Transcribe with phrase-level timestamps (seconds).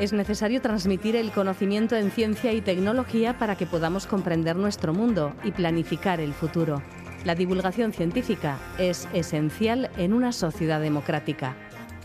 [0.00, 5.34] Es necesario transmitir el conocimiento en ciencia y tecnología para que podamos comprender nuestro mundo
[5.44, 6.82] y planificar el futuro.
[7.26, 11.54] La divulgación científica es esencial en una sociedad democrática.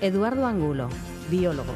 [0.01, 0.89] Eduardo Angulo,
[1.31, 1.73] biólogo.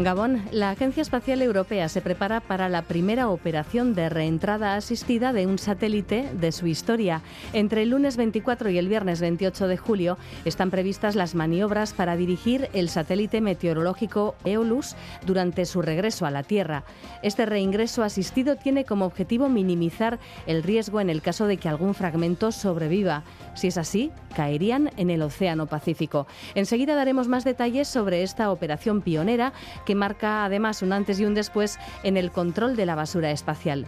[0.00, 5.46] Gabón, la Agencia Espacial Europea se prepara para la primera operación de reentrada asistida de
[5.46, 7.22] un satélite de su historia.
[7.52, 12.16] Entre el lunes 24 y el viernes 28 de julio están previstas las maniobras para
[12.16, 16.82] dirigir el satélite meteorológico Eolus durante su regreso a la Tierra.
[17.22, 21.94] Este reingreso asistido tiene como objetivo minimizar el riesgo en el caso de que algún
[21.94, 23.22] fragmento sobreviva.
[23.54, 26.26] Si es así, caerían en el Océano Pacífico.
[26.56, 29.52] Enseguida daremos más detalles sobre esta operación pionera
[29.84, 33.86] que marca además un antes y un después en el control de la basura espacial.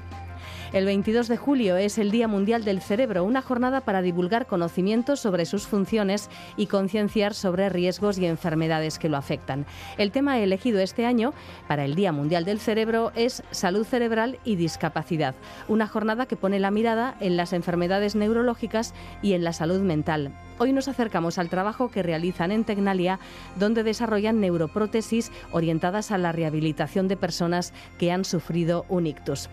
[0.73, 5.21] El 22 de julio es el Día Mundial del Cerebro, una jornada para divulgar conocimientos
[5.21, 9.65] sobre sus funciones y concienciar sobre riesgos y enfermedades que lo afectan.
[9.97, 11.33] El tema elegido este año
[11.69, 15.37] para el Día Mundial del Cerebro es salud cerebral y discapacidad,
[15.69, 20.33] una jornada que pone la mirada en las enfermedades neurológicas y en la salud mental.
[20.59, 23.21] Hoy nos acercamos al trabajo que realizan en Tecnalia,
[23.57, 29.51] donde desarrollan neuroprótesis orientadas a la rehabilitación de personas que han sufrido un ictus.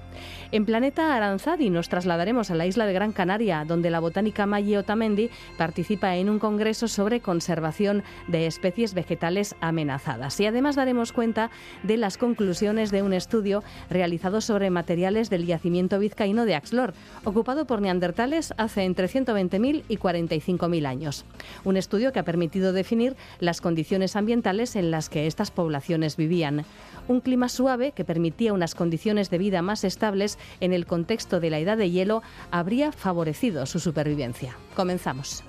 [0.51, 4.75] En Planeta Aranzadi nos trasladaremos a la isla de Gran Canaria, donde la botánica Maggi
[4.75, 10.39] Otamendi participa en un congreso sobre conservación de especies vegetales amenazadas.
[10.39, 11.51] Y además daremos cuenta
[11.83, 16.93] de las conclusiones de un estudio realizado sobre materiales del yacimiento vizcaíno de Axlor,
[17.23, 21.25] ocupado por neandertales hace entre 120.000 y 45.000 años.
[21.63, 26.65] Un estudio que ha permitido definir las condiciones ambientales en las que estas poblaciones vivían.
[27.07, 31.49] Un clima suave que permitía unas condiciones de vida más estables en el contexto de
[31.49, 32.21] la edad de hielo
[32.51, 34.55] habría favorecido su supervivencia.
[34.75, 35.43] Comenzamos.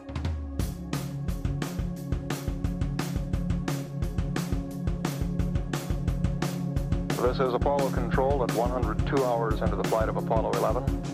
[7.21, 11.14] This is Apollo Control at 102 hours the flight of Apollo 11.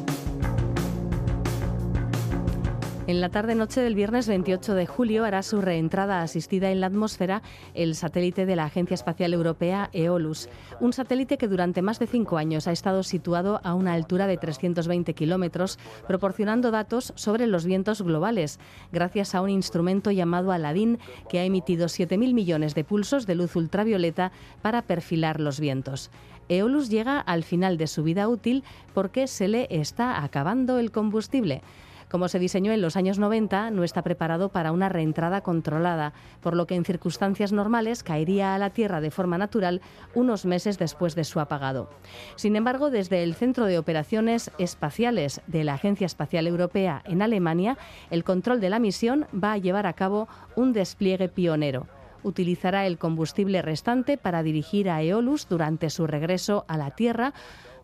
[3.11, 7.43] En la tarde-noche del viernes 28 de julio hará su reentrada asistida en la atmósfera
[7.75, 10.49] el satélite de la Agencia Espacial Europea EOLUS,
[10.79, 14.37] un satélite que durante más de cinco años ha estado situado a una altura de
[14.37, 18.61] 320 kilómetros, proporcionando datos sobre los vientos globales,
[18.93, 23.57] gracias a un instrumento llamado Aladín que ha emitido 7.000 millones de pulsos de luz
[23.57, 24.31] ultravioleta
[24.63, 26.13] para perfilar los vientos.
[26.49, 28.63] EOLUS llega al final de su vida útil
[28.95, 31.63] porque se le está acabando el combustible.
[32.11, 36.57] Como se diseñó en los años 90, no está preparado para una reentrada controlada, por
[36.57, 39.81] lo que en circunstancias normales caería a la Tierra de forma natural
[40.15, 41.89] unos meses después de su apagado.
[42.35, 47.79] Sin embargo, desde el Centro de Operaciones Espaciales de la Agencia Espacial Europea en Alemania,
[48.11, 51.87] el control de la misión va a llevar a cabo un despliegue pionero
[52.23, 57.33] utilizará el combustible restante para dirigir a Eolus durante su regreso a la Tierra,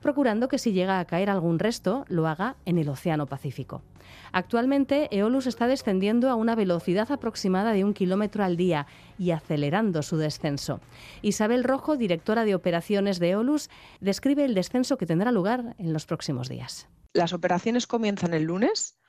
[0.07, 3.83] procurando que si llega a caer algún resto, lo haga en el Océano Pacífico.
[4.31, 8.87] Actualmente, Eolus está descendiendo a una velocidad aproximada de un kilómetro al día
[9.19, 10.81] y acelerando su descenso.
[11.23, 13.69] Isabel Rojo, directora de operaciones de Eolus,
[14.01, 16.87] describe el descenso que tendrá lugar en los próximos días.
[17.13, 19.01] Las operaciones comienzan el lunes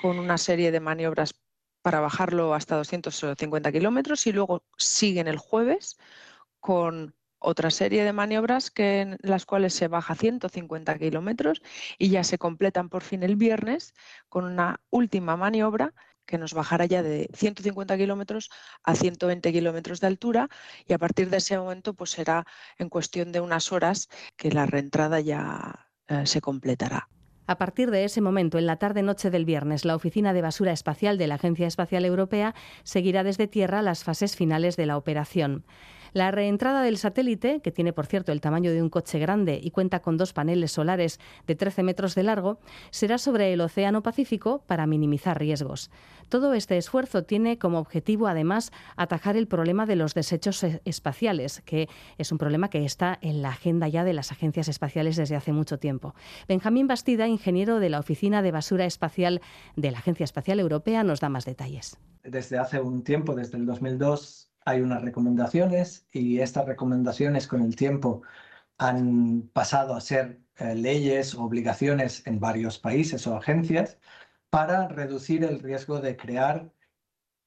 [0.00, 1.34] con una serie de maniobras
[1.82, 5.98] para bajarlo hasta 250 kilómetros y luego siguen el jueves
[6.60, 7.12] con
[7.44, 11.62] otra serie de maniobras que, en las cuales se baja 150 kilómetros
[11.98, 13.94] y ya se completan por fin el viernes
[14.28, 15.94] con una última maniobra
[16.26, 18.50] que nos bajará ya de 150 kilómetros
[18.82, 20.48] a 120 kilómetros de altura
[20.86, 22.46] y a partir de ese momento pues será
[22.78, 27.08] en cuestión de unas horas que la reentrada ya eh, se completará.
[27.46, 31.18] A partir de ese momento, en la tarde-noche del viernes, la Oficina de Basura Espacial
[31.18, 32.54] de la Agencia Espacial Europea
[32.84, 35.66] seguirá desde tierra las fases finales de la operación.
[36.14, 39.72] La reentrada del satélite, que tiene por cierto el tamaño de un coche grande y
[39.72, 41.18] cuenta con dos paneles solares
[41.48, 42.60] de 13 metros de largo,
[42.92, 45.90] será sobre el Océano Pacífico para minimizar riesgos.
[46.28, 51.88] Todo este esfuerzo tiene como objetivo, además, atajar el problema de los desechos espaciales, que
[52.16, 55.52] es un problema que está en la agenda ya de las agencias espaciales desde hace
[55.52, 56.14] mucho tiempo.
[56.46, 59.40] Benjamín Bastida, ingeniero de la Oficina de Basura Espacial
[59.74, 61.98] de la Agencia Espacial Europea, nos da más detalles.
[62.22, 67.76] Desde hace un tiempo, desde el 2002, hay unas recomendaciones y estas recomendaciones con el
[67.76, 68.22] tiempo
[68.78, 73.98] han pasado a ser eh, leyes o obligaciones en varios países o agencias
[74.50, 76.72] para reducir el riesgo de crear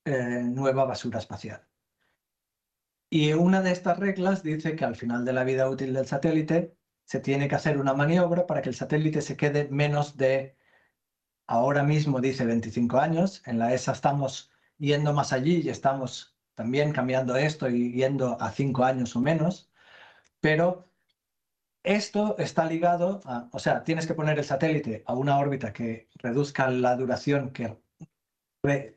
[0.05, 1.67] eh, nueva basura espacial.
[3.09, 6.77] Y una de estas reglas dice que al final de la vida útil del satélite
[7.05, 10.57] se tiene que hacer una maniobra para que el satélite se quede menos de,
[11.47, 16.91] ahora mismo dice 25 años, en la ESA estamos yendo más allí y estamos también
[16.91, 19.69] cambiando esto y yendo a 5 años o menos,
[20.41, 20.89] pero
[21.83, 26.09] esto está ligado a, o sea, tienes que poner el satélite a una órbita que
[26.15, 27.77] reduzca la duración que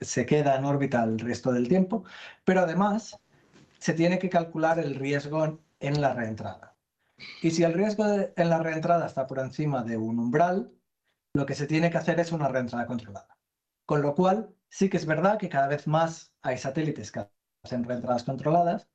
[0.01, 2.05] se queda en órbita el resto del tiempo,
[2.45, 3.21] pero además
[3.79, 6.77] se tiene que calcular el riesgo en la reentrada.
[7.43, 8.05] Y si el riesgo
[8.37, 10.73] en la reentrada está por encima de un umbral,
[11.35, 13.37] lo que se tiene que hacer es una reentrada controlada.
[13.85, 17.21] Con lo cual, sí que es verdad que cada vez más hay satélites que
[17.62, 18.89] hacen reentradas controladas,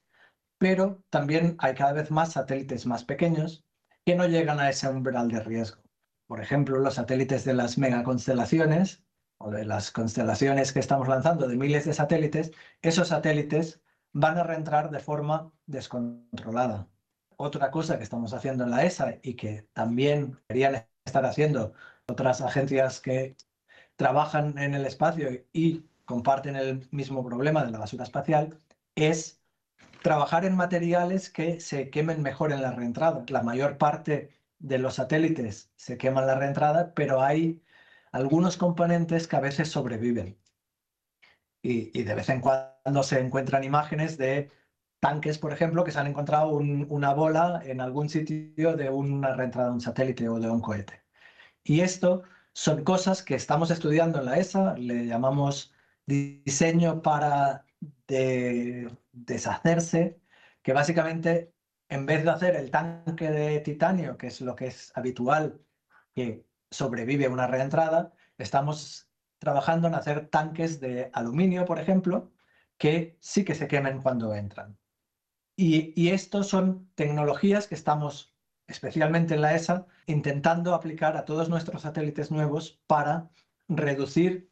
[0.57, 3.65] pero también hay cada vez más satélites más pequeños
[4.06, 5.81] que no llegan a ese umbral de riesgo.
[6.27, 9.03] Por ejemplo, los satélites de las megaconstelaciones
[9.38, 12.51] o de las constelaciones que estamos lanzando de miles de satélites,
[12.81, 13.81] esos satélites
[14.13, 16.88] van a reentrar de forma descontrolada.
[17.38, 21.73] Otra cosa que estamos haciendo en la ESA y que también querían estar haciendo
[22.07, 23.35] otras agencias que
[23.97, 28.57] trabajan en el espacio y comparten el mismo problema de la basura espacial
[28.95, 29.41] es
[30.01, 33.25] trabajar en materiales que se quemen mejor en la reentrada.
[33.29, 37.61] La mayor parte de los satélites se queman la reentrada, pero hay
[38.11, 40.37] algunos componentes que a veces sobreviven.
[41.61, 44.51] Y, de vez en cuando se encuentran imágenes de
[44.99, 49.69] tanques, por ejemplo, que se han encontrado una bola en algún sitio de una reentrada
[49.69, 51.01] de un satélite o de un cohete.
[51.63, 52.23] Y esto
[52.53, 55.75] son cosas que estamos estudiando en la ESA, le llamamos
[56.05, 57.65] diseño para
[59.11, 60.19] deshacerse,
[60.61, 61.53] que básicamente
[61.89, 65.61] en vez de hacer el tanque de titanio, que es lo que es habitual
[66.13, 69.09] que sobrevive a una reentrada, estamos
[69.39, 72.31] trabajando en hacer tanques de aluminio, por ejemplo,
[72.77, 74.77] que sí que se quemen cuando entran.
[75.55, 78.35] Y, y estos son tecnologías que estamos,
[78.67, 83.29] especialmente en la ESA, intentando aplicar a todos nuestros satélites nuevos para
[83.67, 84.51] reducir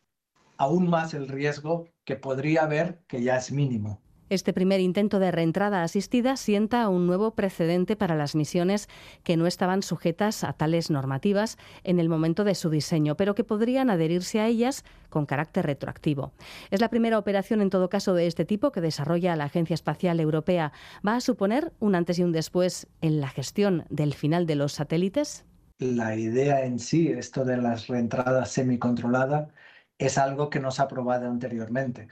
[0.58, 4.00] aún más el riesgo que podría haber, que ya es mínimo.
[4.34, 8.88] Este primer intento de reentrada asistida sienta un nuevo precedente para las misiones
[9.24, 13.44] que no estaban sujetas a tales normativas en el momento de su diseño, pero que
[13.44, 16.32] podrían adherirse a ellas con carácter retroactivo.
[16.72, 20.20] Es la primera operación en todo caso de este tipo que desarrolla la Agencia Espacial
[20.20, 20.72] Europea.
[21.06, 24.74] ¿Va a suponer un antes y un después en la gestión del final de los
[24.74, 25.46] satélites?
[25.78, 29.50] La idea en sí, esto de las reentradas semicontroladas,
[29.98, 32.08] es algo que no se ha probado anteriormente,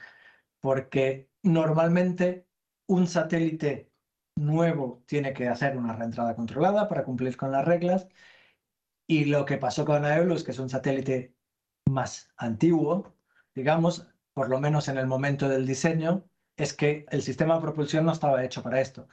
[0.60, 2.46] porque normalmente
[2.86, 3.90] un satélite
[4.36, 8.08] nuevo tiene que hacer una reentrada controlada para cumplir con las reglas
[9.06, 11.34] y lo que pasó con Aeolus, que es un satélite
[11.88, 13.14] más antiguo,
[13.54, 16.24] digamos, por lo menos en el momento del diseño,
[16.56, 19.08] es que el sistema de propulsión no estaba hecho para esto.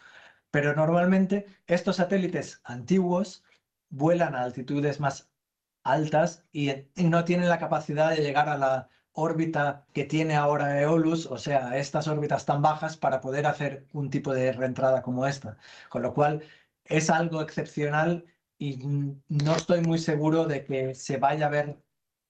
[0.51, 3.43] Pero normalmente estos satélites antiguos
[3.89, 5.28] vuelan a altitudes más
[5.83, 11.25] altas y, no tienen la capacidad de llegar a la órbita que tiene ahora Eolus,
[11.25, 15.57] o sea, estas órbitas tan bajas para poder hacer un tipo de reentrada como esta.
[15.89, 16.43] Con lo cual,
[16.85, 18.25] es algo excepcional
[18.57, 18.77] y
[19.29, 21.81] no estoy muy seguro de que se vaya a ver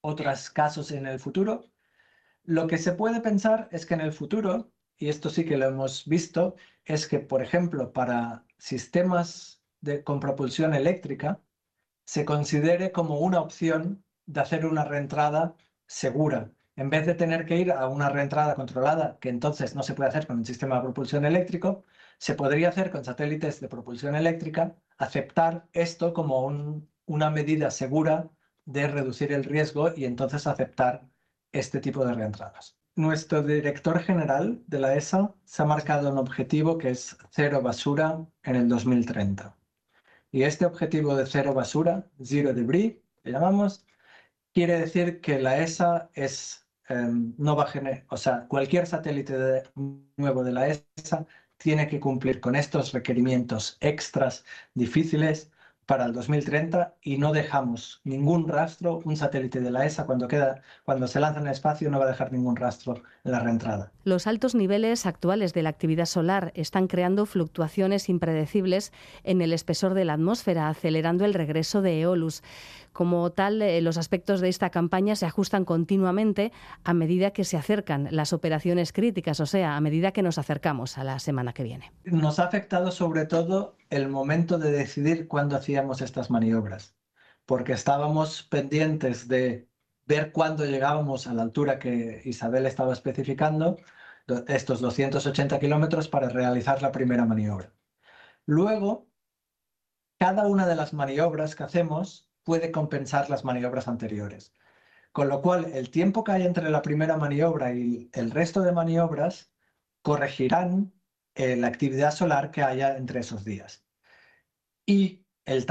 [0.02, 1.70] otros casos en el futuro.
[2.44, 5.66] Lo que se puede pensar es que en el futuro, y esto sí que lo
[5.66, 11.40] hemos visto, es que, por ejemplo, para sistemas de, con propulsión eléctrica,
[12.10, 15.54] se considere como una opción de hacer una reentrada
[15.86, 16.50] segura.
[16.74, 20.08] En vez de tener que ir a una reentrada controlada, que entonces no se puede
[20.08, 21.84] hacer con un sistema de propulsión eléctrico,
[22.18, 28.28] se podría hacer con satélites de propulsión eléctrica, aceptar esto como una medida segura
[28.64, 31.06] de reducir el riesgo y entonces aceptar
[31.52, 32.76] este tipo de reentradas.
[32.96, 38.26] Nuestro director general de la ESA se ha marcado un objetivo que es cero basura
[38.42, 39.59] en el 2030.
[40.32, 43.84] Y este objetivo de cero basura, zero debris, le llamamos,
[44.52, 49.64] quiere decir que la ESA es, em, no va a generar, o sea, cualquier satélite
[50.16, 54.44] nuevo de la ESA tiene que cumplir con estos requerimientos extras
[54.74, 55.50] difíciles
[55.90, 60.62] para el 2030 y no dejamos ningún rastro, un satélite de la ESA cuando, queda,
[60.84, 63.90] cuando se lanza en el espacio no va a dejar ningún rastro en la reentrada.
[64.04, 68.92] Los altos niveles actuales de la actividad solar están creando fluctuaciones impredecibles
[69.24, 72.44] en el espesor de la atmósfera, acelerando el regreso de Eolus.
[72.92, 76.52] Como tal, eh, los aspectos de esta campaña se ajustan continuamente
[76.84, 80.98] a medida que se acercan las operaciones críticas, o sea, a medida que nos acercamos
[80.98, 81.92] a la semana que viene.
[82.04, 86.96] Nos ha afectado sobre todo el momento de decidir cuándo hacíamos estas maniobras,
[87.46, 89.68] porque estábamos pendientes de
[90.06, 93.76] ver cuándo llegábamos a la altura que Isabel estaba especificando,
[94.48, 97.72] estos 280 kilómetros para realizar la primera maniobra.
[98.46, 99.08] Luego,
[100.18, 104.52] cada una de las maniobras que hacemos puede compensar las maniobras anteriores.
[105.12, 108.72] Con lo cual, el tiempo que hay entre la primera maniobra y el resto de
[108.72, 109.52] maniobras
[110.02, 110.92] corregirán
[111.36, 113.84] eh, la actividad solar que haya entre esos días.
[114.84, 115.64] Y el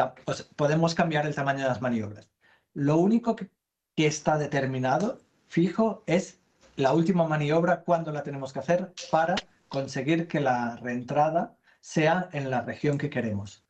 [0.56, 2.30] podemos cambiar el tamaño de las maniobras.
[2.74, 3.50] Lo único que,
[3.94, 5.20] que está determinado,
[5.50, 6.40] fijo, es
[6.78, 9.36] la última maniobra, cuándo la tenemos que hacer para
[9.68, 13.66] conseguir que la reentrada sea en la región que queremos.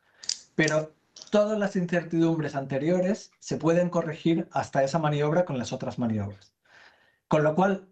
[0.54, 0.94] Pero
[1.32, 6.54] todas las incertidumbres anteriores se pueden corregir hasta esa maniobra con las otras maniobras.
[7.28, 7.90] Con lo cual,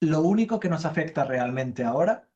[0.00, 2.28] lo único que nos afecta realmente ahora,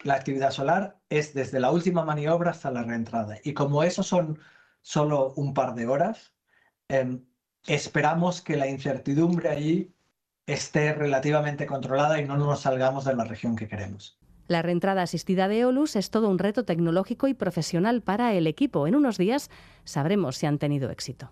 [0.00, 3.38] la actividad solar, es desde la última maniobra hasta la reentrada.
[3.44, 4.38] Y como eso son
[4.82, 6.34] solo un par de horas,
[6.88, 7.26] em,
[7.66, 9.94] esperamos que la incertidumbre allí
[10.46, 14.17] esté relativamente controlada y no nos salgamos de la región que queremos.
[14.48, 18.86] La reentrada asistida de Eolus es todo un reto tecnológico y profesional para el equipo.
[18.86, 19.50] En unos días
[19.84, 21.30] sabremos si han tenido éxito.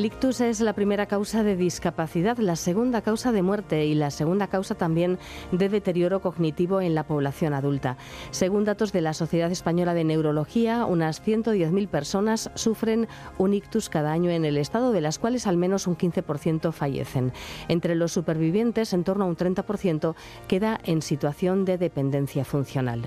[0.00, 4.10] El ictus es la primera causa de discapacidad, la segunda causa de muerte y la
[4.10, 5.18] segunda causa también
[5.52, 7.98] de deterioro cognitivo en la población adulta.
[8.30, 14.10] Según datos de la Sociedad Española de Neurología, unas 110.000 personas sufren un ictus cada
[14.10, 17.34] año en el Estado, de las cuales al menos un 15% fallecen.
[17.68, 20.14] Entre los supervivientes, en torno a un 30%
[20.48, 23.02] queda en situación de dependencia funcional.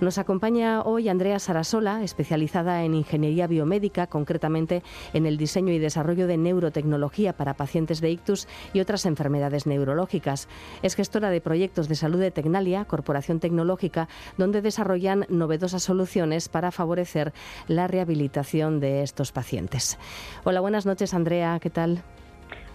[0.00, 6.21] Nos acompaña hoy Andrea Sarasola, especializada en ingeniería biomédica, concretamente en el diseño y desarrollo
[6.26, 10.48] de neurotecnología para pacientes de ictus y otras enfermedades neurológicas.
[10.82, 16.70] Es gestora de proyectos de salud de Tecnalia, corporación tecnológica, donde desarrollan novedosas soluciones para
[16.70, 17.32] favorecer
[17.68, 19.98] la rehabilitación de estos pacientes.
[20.44, 22.02] Hola, buenas noches, Andrea, ¿qué tal?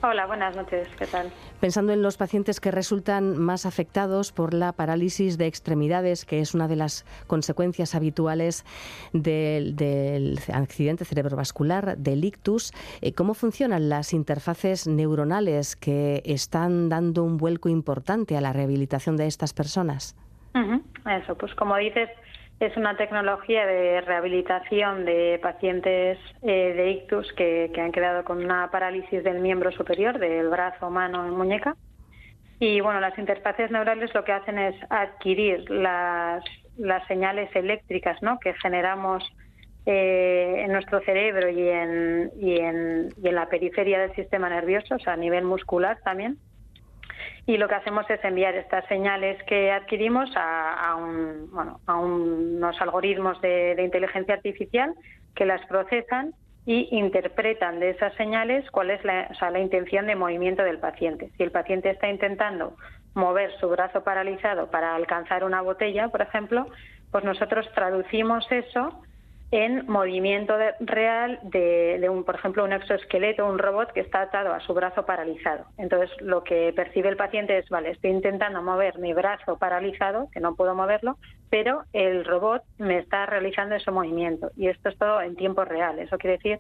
[0.04, 1.32] Hola, buenas noches, ¿qué tal?
[1.60, 6.54] Pensando en los pacientes que resultan más afectados por la parálisis de extremidades, que es
[6.54, 8.64] una de las consecuencias habituales
[9.14, 17.38] del, accidente cerebrovascular, del ictus, eh, ¿cómo funcionan las interfaces neuronales que están dando un
[17.38, 20.16] vuelco importante a la rehabilitación de estas personas?
[21.06, 22.10] Eso, pues como dices,
[22.60, 28.72] es una tecnología de rehabilitación de pacientes eh, de ictus que, han quedado con una
[28.72, 31.76] parálisis del miembro superior, del brazo, mano y muñeca.
[32.60, 36.44] Y bueno, las interfaces neurales lo que hacen es adquirir las,
[37.08, 38.40] señales eléctricas ¿no?
[38.40, 39.24] que generamos
[39.86, 44.96] eh, en nuestro cerebro y en, y, en, y en la periferia del sistema nervioso,
[44.96, 46.38] o sea, a nivel muscular también
[47.48, 50.96] y lo que hacemos es enviar estas señales que adquirimos a,
[51.96, 54.94] unos algoritmos de, inteligencia artificial
[55.34, 56.34] que las procesan
[56.66, 61.32] y interpretan de esas señales cuál es la, la intención de movimiento del paciente.
[61.38, 62.76] Si el paciente está intentando
[63.14, 66.68] mover su brazo paralizado para alcanzar una botella, por ejemplo,
[67.12, 69.02] pues nosotros traducimos eso
[69.52, 74.60] en movimiento real de, un, por ejemplo, un exoesqueleto, un robot que está atado a
[74.60, 75.66] su brazo paralizado.
[75.78, 80.42] Entonces, lo que percibe el paciente es, vale, estoy intentando mover mi brazo paralizado, que
[80.42, 81.18] no puedo moverlo,
[81.50, 84.52] pero el robot me está realizando ese movimiento.
[84.58, 85.98] Y esto es todo en tiempo real.
[86.00, 86.60] Eso quiere decir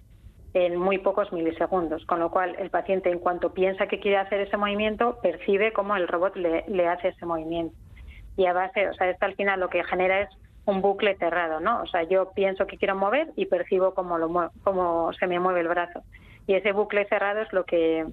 [0.53, 4.39] en muy pocos milisegundos, con lo cual el paciente en cuanto piensa que quiere hacer
[4.39, 7.75] ese movimiento, percibe cómo el robot le, le hace ese movimiento.
[8.37, 10.29] Y a base, o sea, esto al final lo que genera es
[10.67, 11.81] un bucle cerrado, ¿no?
[11.81, 14.51] O sea, yo pienso que quiero mover y percibo cómo, lo
[15.13, 16.03] se me mueve el brazo.
[16.45, 18.05] Y ese bucle cerrado es lo que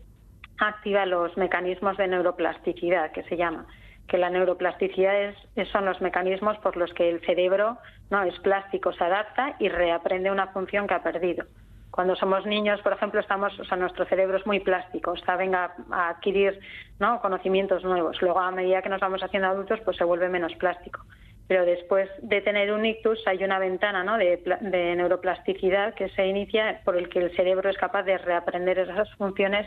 [0.59, 3.67] activa los mecanismos de neuroplasticidad, que se llama.
[4.07, 7.79] Que la neuroplasticidad es, son los mecanismos por los que el cerebro
[8.11, 11.45] no es plástico, se adapta y reaprende una función que ha perdido.
[11.91, 15.75] cuando somos niños, por ejemplo, estamos, o sea, nuestro cerebro es muy plástico, sea, venga
[15.91, 16.59] a adquirir
[17.01, 17.21] ¿no?
[17.21, 18.21] conocimientos nuevos.
[18.21, 21.01] Luego, a medida que nos vamos haciendo adultos, pues se vuelve menos plástico.
[21.47, 26.97] Pero después de tener un ictus hay una ventana de, neuroplasticidad que se inicia por
[26.97, 29.67] el que el cerebro es capaz de reaprender esas funciones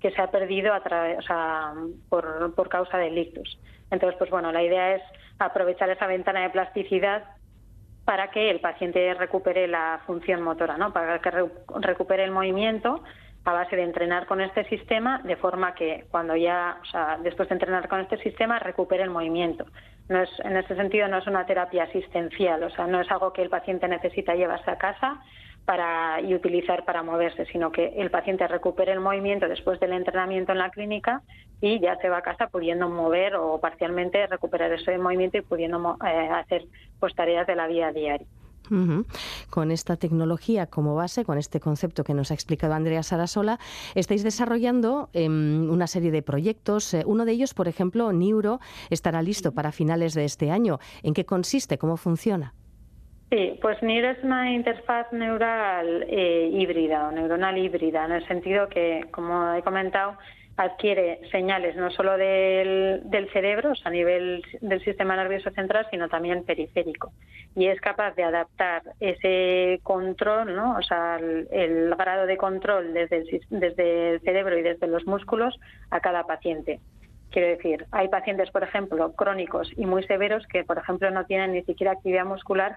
[0.00, 0.82] que se ha perdido a
[1.18, 1.72] o sea,
[2.10, 3.58] por, causa del ictus.
[3.90, 5.02] Entonces, pues bueno, la idea es
[5.38, 7.24] aprovechar esa ventana de plasticidad
[8.04, 10.92] para que el paciente recupere la función motora, ¿no?
[10.92, 11.30] para que
[11.80, 13.02] recupere el movimiento
[13.44, 17.48] a base de entrenar con este sistema, de forma que cuando ya, o sea, después
[17.48, 19.66] de entrenar con este sistema, recupere el movimiento.
[20.08, 23.32] No es, en ese sentido no es una terapia asistencial, o sea, no es algo
[23.32, 25.20] que el paciente necesita llevarse a casa
[25.64, 30.52] para, y utilizar para moverse, sino que el paciente recupere el movimiento después del entrenamiento
[30.52, 31.22] en la clínica
[31.60, 35.96] y ya se va a casa pudiendo mover o parcialmente recuperar ese movimiento y pudiendo
[36.06, 36.64] eh, hacer
[37.00, 38.26] pues, tareas de la vida diaria.
[39.50, 43.58] Con esta tecnología como base, con este concepto que nos ha explicado Andrea Sarasola,
[43.94, 46.94] estáis desarrollando em, una serie de proyectos.
[46.94, 50.78] Eh, uno de ellos, por ejemplo, Neuro, estará listo para finales de este año.
[51.02, 51.78] ¿En qué consiste?
[51.78, 52.54] ¿Cómo funciona?
[53.30, 58.68] Sí, pues Neuro es una interfaz neural eh, híbrida o neuronal híbrida, en el sentido
[58.68, 60.16] que, como he comentado,
[60.56, 67.12] adquiere señales no solo del, cerebro, a nivel del sistema nervioso central, sino también periférico.
[67.56, 70.76] Y es capaz de adaptar ese control, ¿no?
[70.76, 75.58] o sea, el, grado de control desde el, desde el cerebro y desde los músculos
[75.90, 76.80] a cada paciente.
[77.30, 81.52] Quiero decir, hay pacientes, por ejemplo, crónicos y muy severos que, por ejemplo, no tienen
[81.52, 82.76] ni siquiera actividad muscular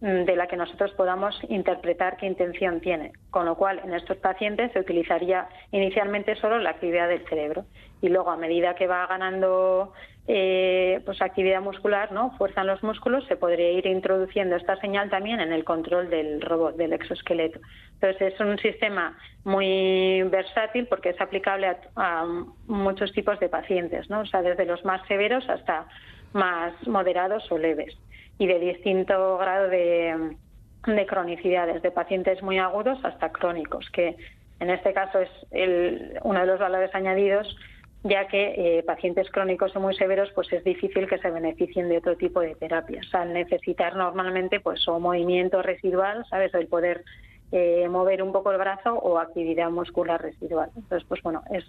[0.00, 3.12] de la que nosotros podamos interpretar qué intención tiene.
[3.30, 7.64] Con lo cual, en estos pacientes se utilizaría inicialmente solo la actividad del cerebro
[8.00, 9.92] y luego, a medida que va ganando
[10.28, 15.10] eh, pues actividad muscular, no, fuerza en los músculos, se podría ir introduciendo esta señal
[15.10, 17.58] también en el control del robot, del exoesqueleto.
[17.94, 22.24] Entonces, es un sistema muy versátil porque es aplicable a, a
[22.68, 24.20] muchos tipos de pacientes, ¿no?
[24.20, 25.86] O sea, desde los más severos hasta
[26.32, 27.96] más moderados o leves
[28.38, 30.36] y de distinto grado de,
[31.06, 34.16] cronicidad, desde pacientes muy agudos hasta crónicos, que
[34.60, 35.30] en este caso es
[36.22, 37.56] uno de los valores añadidos,
[38.04, 41.98] ya que eh, pacientes crónicos o muy severos pues es difícil que se beneficien de
[41.98, 46.54] otro tipo de terapias, al necesitar normalmente pues o movimiento residual, ¿sabes?
[46.54, 47.04] el poder
[47.50, 50.70] eh, mover un poco el brazo o actividad muscular residual.
[50.76, 51.64] Entonces, pues bueno, es,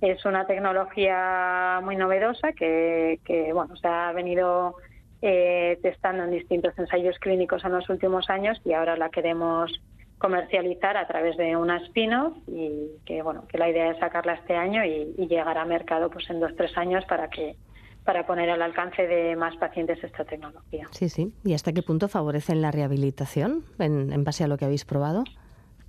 [0.00, 4.76] es una tecnología muy novedosa que, que bueno, se ha venido
[5.22, 9.80] eh, testando en distintos ensayos clínicos en los últimos años y ahora la queremos
[10.18, 14.54] comercializar a través de una spin-off y que bueno que la idea es sacarla este
[14.54, 17.56] año y, llegar a mercado pues en dos tres años para que
[18.04, 20.86] para poner al alcance de más pacientes esta tecnología.
[20.92, 21.34] Sí, sí.
[21.44, 25.24] ¿Y hasta qué punto favorecen la rehabilitación en, en base a lo que habéis probado?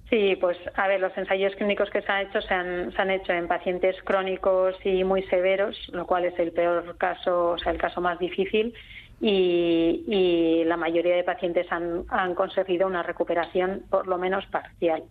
[0.10, 3.12] Sí, pues a ver, los ensayos clínicos que se han hecho se han, se han
[3.12, 7.72] hecho en pacientes crónicos y muy severos, lo cual es el peor caso, o sea,
[7.72, 8.74] el caso más difícil
[9.22, 15.04] y, la mayoría de pacientes han, conseguido una recuperación por lo menos parcial.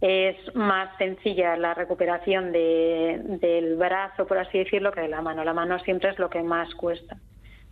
[0.00, 5.44] Es más sencilla la recuperación del brazo, por así decirlo, que de la mano.
[5.44, 7.16] La mano siempre es lo que más cuesta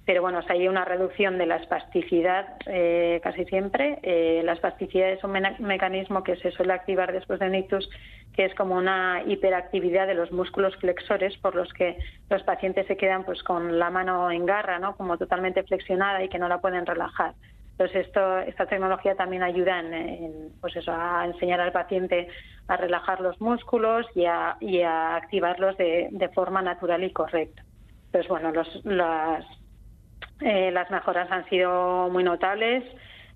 [0.06, 3.98] pero bueno, si hay una reducción de la espasticidad eh, casi siempre.
[4.02, 7.88] Eh, la espasticidad es un mecanismo que se suele activar después de un ictus,
[8.34, 11.96] que es como una hiperactividad de los músculos flexores, por los que
[12.30, 14.96] los pacientes se quedan pues con la mano en garra, ¿no?
[14.96, 17.34] como totalmente flexionada y que no la pueden relajar.
[17.72, 19.82] Entonces, esto, esta tecnología también ayuda
[20.60, 22.28] pues a enseñar al paciente
[22.68, 27.64] a relajar los músculos y a, activarlos de, forma natural y correcta.
[28.06, 28.52] Entonces, bueno,
[28.84, 29.44] las
[30.40, 32.84] eh, las mejoras han sido muy notables,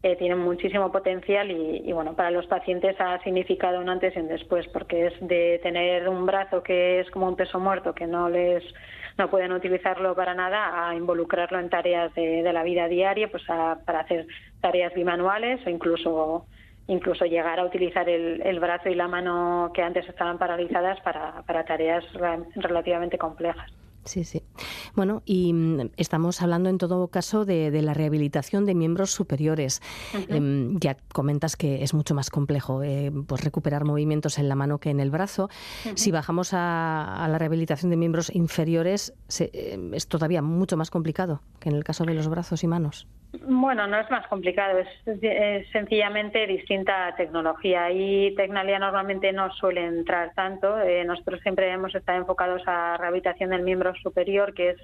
[0.03, 4.29] eh, tienen muchísimo potencial y, bueno, para los pacientes ha significado un antes y un
[4.29, 8.29] después, porque es de tener un brazo que es como un peso muerto, que no
[8.29, 8.63] les
[9.19, 14.01] no pueden utilizarlo para nada, a involucrarlo en tareas de, la vida diaria, pues para
[14.01, 14.29] hacer
[14.61, 16.47] tareas bimanuales o incluso
[16.87, 21.43] incluso llegar a utilizar el, el, brazo y la mano que antes estaban paralizadas para,
[21.43, 22.05] para tareas
[22.55, 23.71] relativamente complejas.
[24.09, 24.43] Sí, sí.
[24.95, 29.83] Bueno, y mm, estamos hablando en todo caso de, la rehabilitación de miembros superiores.
[30.29, 34.79] Em, ya comentas que es mucho más complejo eh, pues recuperar movimientos en la mano
[34.79, 35.51] que en el brazo.
[35.95, 41.69] Si bajamos a, la rehabilitación de miembros inferiores, em, es todavía mucho más complicado que
[41.69, 43.07] en el caso de los brazos y manos.
[43.33, 47.91] Bueno, no es más complicado, es, sencillamente distinta tecnología.
[47.91, 50.81] Y Tecnalia normalmente no suele entrar tanto.
[50.81, 54.77] Eh, nosotros siempre hemos estado enfocados a rehabilitación del miembro superior, que es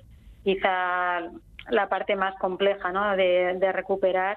[0.43, 1.23] quizá
[1.71, 3.17] la parte más compleja ¿no?
[3.17, 4.37] de, recuperar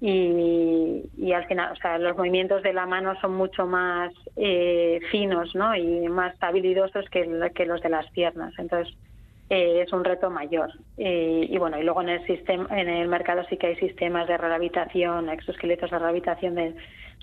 [0.00, 5.54] y, al final, o sea, los movimientos de la mano son mucho más eh, finos,
[5.54, 5.74] ¿no?
[5.76, 7.24] Y más habilidosos que
[7.64, 8.52] los de las piernas.
[8.58, 8.94] Entonces,
[9.50, 10.70] eh, es un reto mayor.
[10.96, 14.26] Eh, y bueno, y luego en el sistema, en el mercado sí que hay sistemas
[14.28, 16.76] de rehabilitación, exoesqueletos de rehabilitación del,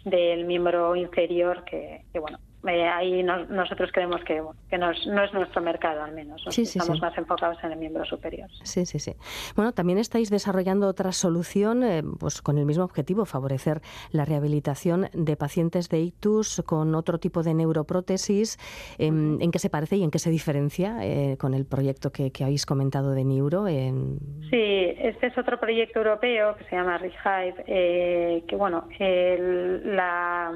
[0.06, 5.62] del miembro inferior que, que bueno, eh, ahí nosotros creemos que, que no, es, nuestro
[5.62, 6.44] mercado al menos.
[6.46, 8.50] Estamos más enfocados en el miembro superior.
[8.64, 9.14] Sí, sí, sí.
[9.56, 15.08] Bueno, también estáis desarrollando otra solución eh, pues con el mismo objetivo, favorecer la rehabilitación
[15.14, 18.58] de pacientes de ictus con otro tipo de neuroprótesis.
[19.00, 22.32] Em, ¿En qué se parece y en qué se diferencia eh, con el proyecto que,
[22.42, 23.66] habéis comentado de Neuro?
[23.66, 30.52] Sí, este es otro proyecto europeo que se llama Rehive, que bueno, la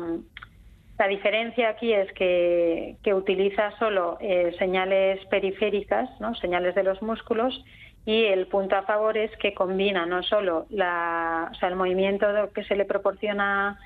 [0.97, 6.36] la diferencia aquí es que, utiliza solo eh, señales periféricas, ¿no?
[6.36, 7.63] señales de los músculos,
[8.05, 12.27] y el punto a favor es que combina no solo la, o sea, el movimiento
[12.53, 13.79] que se le proporciona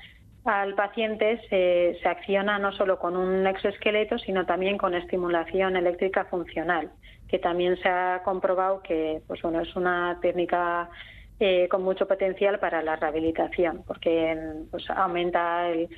[0.44, 6.24] al paciente se, se, acciona no solo con un exoesqueleto, sino también con estimulación eléctrica
[6.26, 6.90] funcional,
[7.28, 10.88] que también se ha comprobado que pues bueno, es una técnica
[11.38, 14.36] eh, con mucho potencial para la rehabilitación, porque
[14.70, 15.88] pues, aumenta el,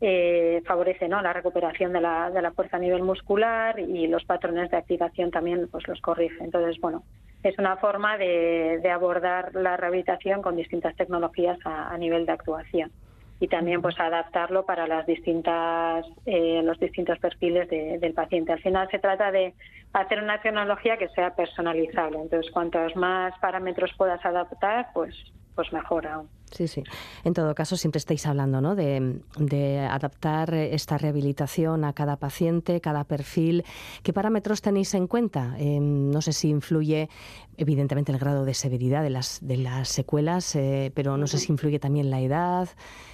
[0.00, 1.20] eh, favorece ¿no?
[1.20, 5.30] la recuperación de la, de la fuerza a nivel muscular y los patrones de activación
[5.30, 6.42] también pues los corrige.
[6.42, 7.02] Entonces, bueno,
[7.42, 12.90] es una forma de, abordar la rehabilitación con distintas tecnologías a, nivel de actuación
[13.38, 18.52] y también pues adaptarlo para las distintas eh, los distintos perfiles del paciente.
[18.52, 19.54] Al final se trata de
[19.94, 22.20] hacer una tecnología que sea personalizable.
[22.20, 25.14] Entonces, cuantos más parámetros puedas adaptar, pues
[25.54, 26.28] pues mejor aún.
[26.50, 26.82] Sí, sí.
[27.24, 28.74] En todo caso, siempre estáis hablando ¿no?
[28.74, 33.64] de, adaptar esta rehabilitación a cada paciente, cada perfil.
[34.02, 35.54] ¿Qué parámetros tenéis en cuenta?
[35.58, 37.08] Em, no sé si influye,
[37.56, 41.52] evidentemente, el grado de severidad de las, de las secuelas, eh, pero no sé si
[41.52, 42.68] influye también la edad,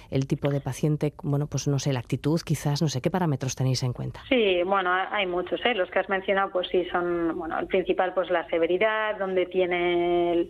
[0.09, 3.55] el tipo de paciente, bueno, pues no sé, la actitud, quizás, no sé, ¿qué parámetros
[3.55, 4.21] tenéis en cuenta?
[4.29, 5.75] Sí, bueno, hay muchos, ¿eh?
[5.75, 10.31] Los que has mencionado, pues sí, son, bueno, el principal, pues la severidad, donde tiene
[10.31, 10.49] el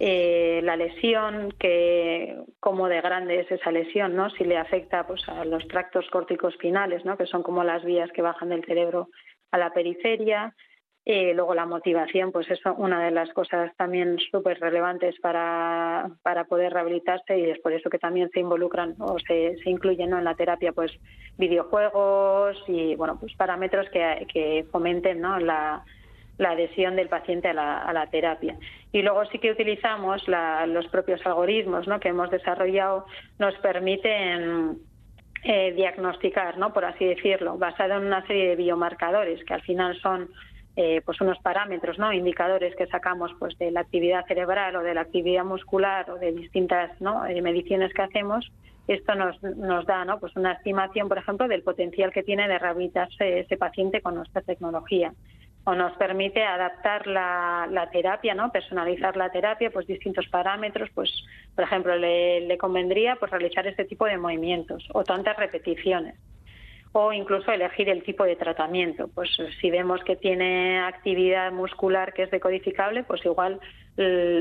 [0.00, 4.30] eh, la lesión, que cómo de grande es esa lesión, ¿no?
[4.30, 7.16] Si le afecta pues a los tractos córticos finales, ¿no?
[7.16, 9.08] Que son como las vías que bajan del cerebro
[9.50, 10.54] a la periferia.
[11.04, 16.44] Eh, luego la motivación, pues es una de las cosas también súper relevantes para, para
[16.44, 20.22] poder rehabilitarse y es por eso que también se involucran o se, se incluyen en
[20.22, 20.92] la terapia pues
[21.38, 25.38] videojuegos y bueno pues parámetros que, que fomenten ¿no?
[25.38, 25.82] la,
[26.38, 28.56] la adhesión del paciente a la, terapia.
[28.92, 32.00] Y luego sí que utilizamos los propios algoritmos ¿no?
[32.00, 33.06] que hemos desarrollado,
[33.38, 34.78] nos permiten
[35.44, 36.72] eh, diagnosticar, ¿no?
[36.72, 40.30] por así decirlo, basado en una serie de biomarcadores que al final son
[40.76, 42.12] eh, pues unos parámetros, ¿no?
[42.12, 46.32] indicadores que sacamos pues de la actividad cerebral o de la actividad muscular o de
[46.32, 46.92] distintas.
[47.28, 48.50] Eh, mediciones que hacemos.
[48.86, 50.18] Esto nos, nos da ¿no?
[50.20, 54.40] pues una estimación, por ejemplo, del potencial que tiene de rehabilitarse ese paciente con nuestra
[54.40, 55.12] tecnología
[55.68, 58.50] o nos permite adaptar la, terapia, ¿no?
[58.50, 61.10] Personalizar la terapia, pues distintos parámetros, pues
[61.54, 66.14] por ejemplo le, convendría pues realizar este tipo de movimientos o tantas repeticiones
[66.92, 69.10] o incluso elegir el tipo de tratamiento.
[69.14, 69.28] Pues
[69.60, 73.60] si vemos que tiene actividad muscular que es decodificable, pues igual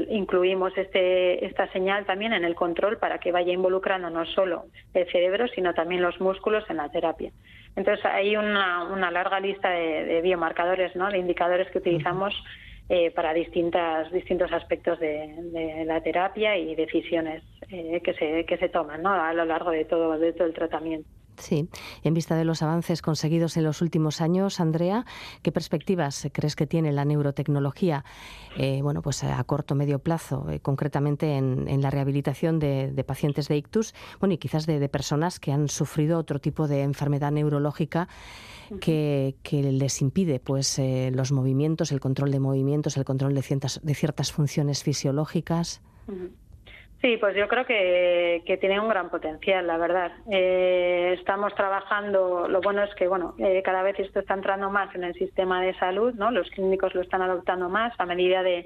[0.10, 5.12] incluimos este, esta señal también en el control para que vaya involucrando no solo el
[5.12, 7.34] cerebro, sino también los músculos en la terapia.
[7.78, 11.10] Entonces hay una, una larga lista de, biomarcadores, ¿no?
[11.10, 12.34] de indicadores que utilizamos
[12.90, 18.70] eh, para distintas, distintos aspectos de, la terapia y decisiones eh, que, se, que se
[18.70, 19.14] toman ¿no?
[19.14, 21.08] a lo largo de todo, de todo el tratamiento.
[21.38, 21.70] Sí,
[22.04, 25.06] en vista de los avances conseguidos en los últimos años, Andrea,
[25.44, 28.04] ¿qué perspectivas crees que tiene la neurotecnología,
[28.58, 33.48] eh, bueno, pues a corto o medio plazo, eh, concretamente en, la rehabilitación de, pacientes
[33.48, 38.08] de ictus, bueno, y quizás de, personas que han sufrido otro tipo de enfermedad neurológica
[38.80, 43.80] que, les impide, pues, eh, los movimientos, el control de movimientos, el control de ciertas,
[43.84, 45.82] de ciertas funciones fisiológicas?
[47.02, 50.12] Sí, pues yo creo que, que tiene un gran potencial, la verdad.
[50.32, 54.94] Eh, estamos trabajando, lo bueno es que bueno, eh, cada vez esto está entrando más
[54.96, 56.32] en el sistema de salud, ¿no?
[56.32, 58.66] Los clínicos lo están adoptando más a medida de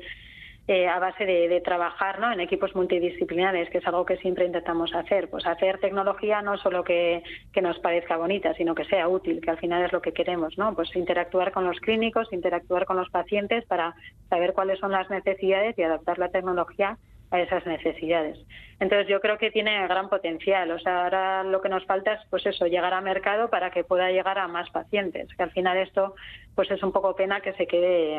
[0.67, 2.31] eh, a base de, trabajar ¿no?
[2.31, 5.29] en equipos multidisciplinares, que es algo que siempre intentamos hacer.
[5.29, 9.49] Pues hacer tecnología no solo que, que, nos parezca bonita, sino que sea útil, que
[9.49, 10.73] al final es lo que queremos, ¿no?
[10.73, 13.95] Pues interactuar con los clínicos, interactuar con los pacientes para
[14.29, 16.97] saber cuáles son las necesidades y adaptar la tecnología
[17.31, 18.37] a esas necesidades.
[18.79, 20.71] Entonces yo creo que tiene gran potencial.
[20.71, 23.83] O sea, ahora lo que nos falta es pues eso, llegar a mercado para que
[23.83, 25.29] pueda llegar a más pacientes.
[25.35, 26.15] Que al final esto
[26.55, 28.17] pues es un poco pena que se quede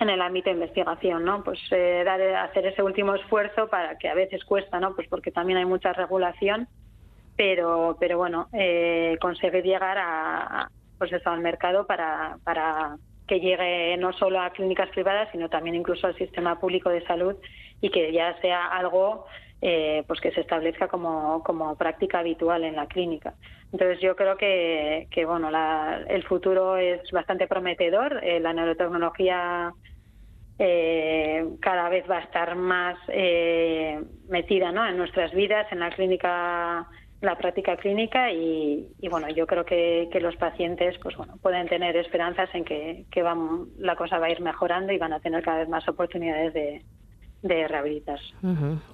[0.00, 1.44] en el ámbito de investigación, ¿no?
[1.44, 4.94] Pues eh, dar, hacer ese último esfuerzo para que a veces cuesta, ¿no?
[4.94, 6.68] Pues porque también hay mucha regulación,
[7.36, 13.96] pero, pero bueno, eh, conseguir llegar a, pues eso, al mercado para, para que llegue
[13.98, 17.36] no solo a clínicas privadas, sino también incluso al sistema público de salud
[17.80, 19.26] y que ya sea algo
[19.62, 23.34] eh, pues que se establezca como, como práctica habitual en la clínica.
[23.72, 28.20] Entonces yo creo que, que bueno, la, el futuro es bastante prometedor.
[28.22, 29.72] Eh, la neurotecnología
[30.58, 34.86] eh, cada vez va a estar más eh, metida ¿no?
[34.86, 36.86] en nuestras vidas, en la clínica,
[37.20, 41.96] la práctica clínica y, bueno, yo creo que, que, los pacientes pues bueno pueden tener
[41.96, 45.42] esperanzas en que, que van, la cosa va a ir mejorando y van a tener
[45.42, 46.82] cada vez más oportunidades de,
[47.42, 48.20] de rehabilitar.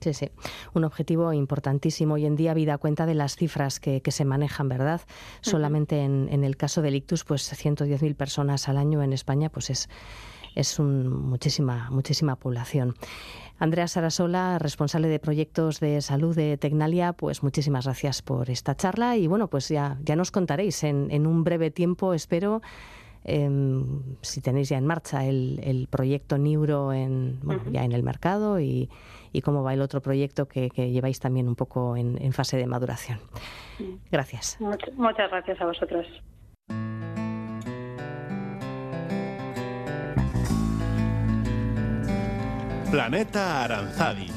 [0.01, 0.31] Sí, sí.
[0.73, 2.15] Un objetivo importantísimo.
[2.15, 5.01] Hoy en día, vida cuenta de las cifras que, que se manejan, ¿verdad?
[5.41, 9.71] Solamente en, en, el caso del ictus, pues 110.000 personas al año en España, pues
[9.71, 9.89] es,
[10.55, 12.95] es un, muchísima, muchísima población.
[13.59, 19.17] Andrea Sarasola, responsable de proyectos de salud de Tecnalia, pues muchísimas gracias por esta charla
[19.17, 22.61] y bueno, pues ya, ya nos contaréis en, en un breve tiempo, espero,
[23.27, 23.51] eh,
[24.23, 27.73] si tenéis ya en marcha el, el proyecto Neuro en, bueno, uh -huh.
[27.73, 28.89] ya en el mercado y,
[29.33, 32.57] y, cómo va el otro proyecto que, que lleváis también un poco en, en fase
[32.57, 33.19] de maduración.
[34.11, 34.59] Gracias.
[34.61, 36.07] Muchas gracias a vosotros.
[42.91, 44.36] Planeta Aranzadi.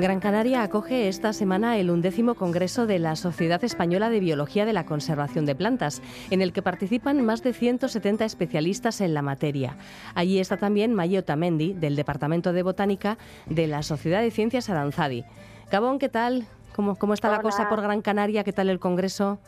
[0.00, 4.72] Gran Canaria acoge esta semana el undécimo Congreso de la Sociedad Española de Biología de
[4.72, 9.76] la Conservación de Plantas, en el que participan más de 170 especialistas en la materia.
[10.14, 15.24] Allí está también Mayo Tamendi, del Departamento de Botánica de la Sociedad de Ciencias Aranzadi.
[15.70, 16.46] Gabón, ¿qué tal?
[16.76, 17.38] ¿Cómo, cómo está Hola.
[17.38, 18.44] la cosa por Gran Canaria?
[18.44, 19.40] ¿Qué tal el Congreso?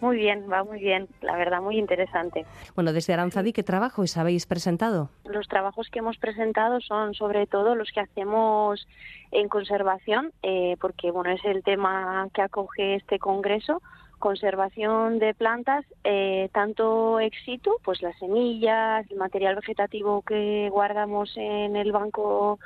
[0.00, 2.46] Muy bien, va muy bien, la verdad, muy interesante.
[2.74, 5.10] Bueno, desde Aranzadi, ¿qué trabajos habéis presentado?
[5.24, 8.88] Los trabajos que hemos presentado son sobre todo los que hacemos
[9.30, 13.82] en conservación, eh, porque bueno, es el tema que acoge este congreso,
[14.18, 21.36] conservación de plantas, eh, tanto ex situ, pues las semillas, el material vegetativo que guardamos
[21.36, 22.58] en el banco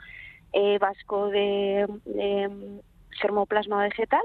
[0.53, 2.81] eh, vasco de, de
[3.21, 4.23] germoplasma vegetal,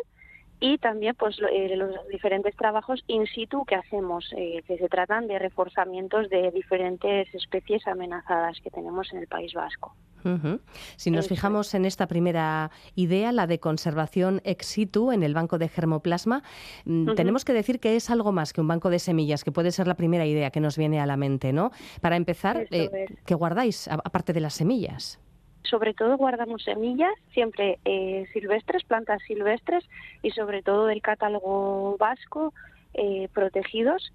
[0.60, 5.28] y también pues eh, los diferentes trabajos in situ que hacemos eh, que se tratan
[5.28, 9.96] de reforzamientos de diferentes especies amenazadas que tenemos en el País Vasco.
[10.26, 10.60] Uh -huh.
[10.98, 11.36] Si nos Eso.
[11.36, 16.44] fijamos en esta primera idea, la de conservación ex situ en el banco de germoplasma,
[16.86, 17.16] uh -huh.
[17.16, 19.88] tenemos que decir que es algo más que un banco de semillas, que puede ser
[19.88, 21.72] la primera idea que nos viene a la mente, ¿no?
[22.02, 25.20] Para empezar, eh, ¿qué guardáis aparte de las semillas?
[25.64, 29.84] Sobre todo guardamos semillas, siempre eh, silvestres, plantas silvestres
[30.22, 32.54] y sobre todo del catálogo vasco,
[32.94, 34.12] eh, protegidos.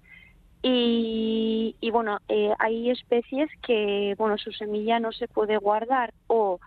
[0.67, 6.59] Y, bueno, eh, hay especies que, bueno, su semilla no se puede guardar o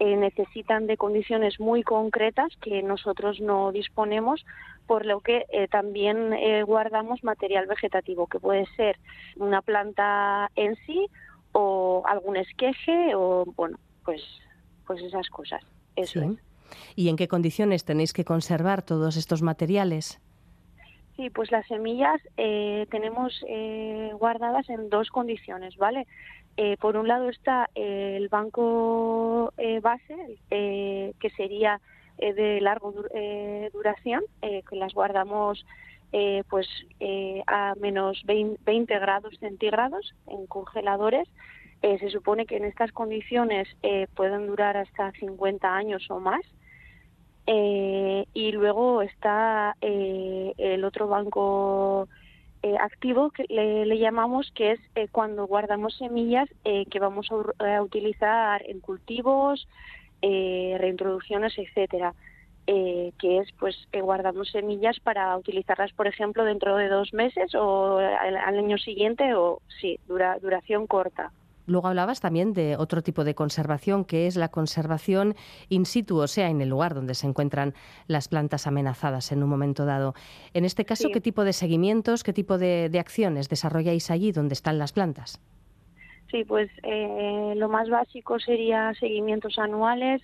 [0.00, 4.44] necesitan de condiciones muy concretas que nosotros no disponemos,
[4.88, 6.34] por lo que también
[6.66, 8.98] guardamos material vegetativo, que puede ser
[9.36, 11.06] una planta en sí
[11.52, 14.22] o algún esqueje o, bueno, pues,
[14.86, 15.62] pues esas cosas.
[15.96, 16.26] Eso sí.
[16.26, 16.52] es.
[16.96, 20.20] ¿Y en qué condiciones tenéis que conservar todos estos materiales?
[21.16, 26.06] Sí, pues las semillas eh, tenemos eh, guardadas en dos condiciones, ¿vale?
[26.56, 31.80] Eh, por un lado está el banco base, que sería
[32.18, 32.92] de largo
[33.72, 35.64] duración, que las guardamos
[36.50, 36.68] pues
[37.46, 41.26] a menos 20, 20 grados centígrados en congeladores
[41.82, 46.42] eh, se supone que en estas condiciones eh, pueden durar hasta 50 años o más.
[47.46, 52.08] Eh, y luego está el otro banco
[52.78, 58.78] activo que le, llamamos, que es cuando guardamos semillas que vamos a, a, utilizar en
[58.78, 59.66] cultivos,
[60.22, 62.14] reintroducciones, etcétera.
[62.64, 68.36] que es pues guardamos semillas para utilizarlas por ejemplo dentro de dos meses o al,
[68.36, 71.32] al año siguiente o sí dura, duración corta
[71.66, 75.34] Luego hablabas también de otro tipo de conservación, que es la conservación
[75.68, 77.74] in situ, o sea, en el lugar donde se encuentran
[78.06, 80.14] las plantas amenazadas en un momento dado.
[80.54, 81.12] En este caso, sí.
[81.12, 85.40] ¿qué tipo de seguimientos, qué tipo de, de, acciones desarrolláis allí donde están las plantas?
[86.32, 90.22] Sí, pues eh, lo más básico sería seguimientos anuales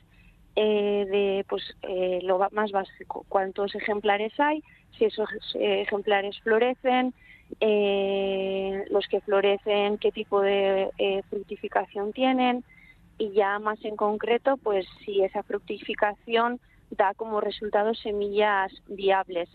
[0.56, 4.62] eh, de pues eh, lo más básico, cuántos ejemplares hay,
[4.96, 7.12] si esos ejemplares florecen,
[7.60, 12.64] eh, los que florecen, qué tipo de eh, fructificación tienen
[13.18, 19.48] y ya más en concreto, pues si esa fructificación da como resultado semillas viables.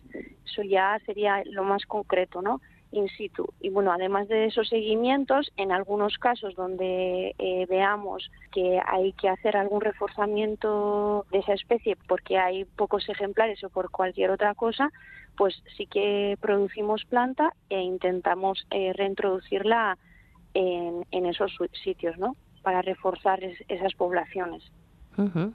[0.45, 2.61] Eso ya sería lo más concreto, ¿no?
[2.93, 3.45] in situ.
[3.59, 9.29] Y bueno, además de esos seguimientos, en algunos casos donde eh, veamos que hay que
[9.29, 14.91] hacer algún reforzamiento de esa especie porque hay pocos ejemplares o por cualquier otra cosa,
[15.37, 19.97] pues sí que producimos planta e intentamos eh, reintroducirla
[20.53, 21.51] en, en, esos
[21.83, 22.35] sitios, ¿no?
[22.61, 24.63] Para reforzar esas poblaciones.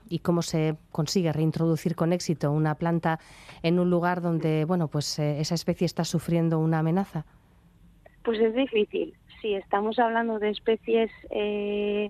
[0.07, 3.19] ¿Y cómo se consigue reintroducir con éxito una planta
[3.61, 7.25] en un lugar donde, bueno, pues eh, esa especie está sufriendo una amenaza?
[8.23, 9.13] Pues es difícil.
[9.41, 12.09] Sí, estamos hablando de especies eh,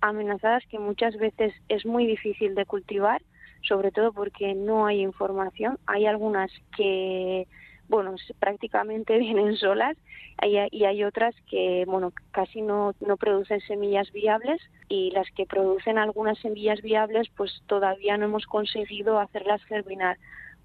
[0.00, 3.22] amenazadas que muchas veces es muy difícil de cultivar,
[3.62, 5.78] sobre todo porque no hay información.
[5.86, 7.46] Hay algunas que
[7.90, 9.96] bueno, prácticamente vienen solas
[10.42, 15.98] y hay otras que, bueno, casi no, no producen semillas viables y las que producen
[15.98, 20.16] algunas semillas viables, pues todavía no hemos conseguido hacerlas germinar,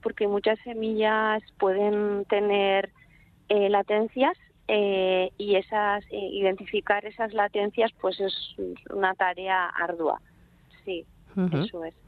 [0.02, 2.90] porque muchas semillas pueden tener
[3.50, 4.38] eh, latencias
[4.70, 8.34] eh, y esas eh, identificar esas latencias, pues es
[8.90, 10.22] una tarea ardua.
[10.86, 11.06] Sí,
[11.52, 12.05] eso es.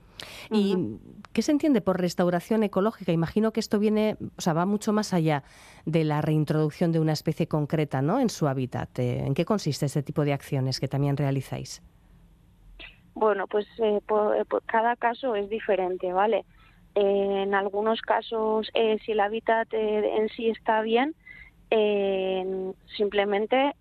[0.52, 0.98] ¿Y
[1.34, 3.12] qué se entiende por restauración ecológica?
[3.12, 5.44] Imagino que esto viene, o sea, va mucho más allá
[5.86, 8.20] de la reintroducción de una especie concreta, ¿no?
[8.20, 9.00] En su hábitat.
[9.00, 11.82] Eh, ¿En qué consiste este tipo de acciones que también realizáis?
[13.14, 16.46] Bueno, pues eh, eh, cada caso es diferente, ¿vale?
[17.00, 21.14] en algunos casos, si el hábitat en sí está bien,
[22.98, 23.76] simplemente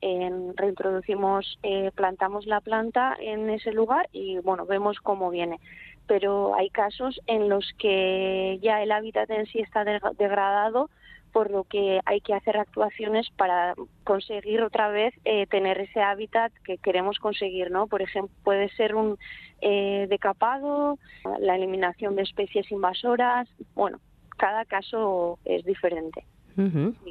[0.55, 1.59] reintroducimos,
[1.95, 5.59] plantamos la planta en ese lugar y bueno, vemos cómo viene
[6.07, 10.91] pero hay casos en los que ya el hábitat en sí está degradado,
[11.33, 16.51] por lo que hay que hacer actuaciones para conseguir otra vez eh, tener ese hábitat
[16.65, 17.89] que queremos conseguir, ¿no?
[17.89, 19.19] Por ejemplo, puede ser un
[19.61, 20.99] eh, decapado,
[21.39, 24.01] la eliminación de especies invasoras, bueno,
[24.37, 26.25] cada caso es diferente.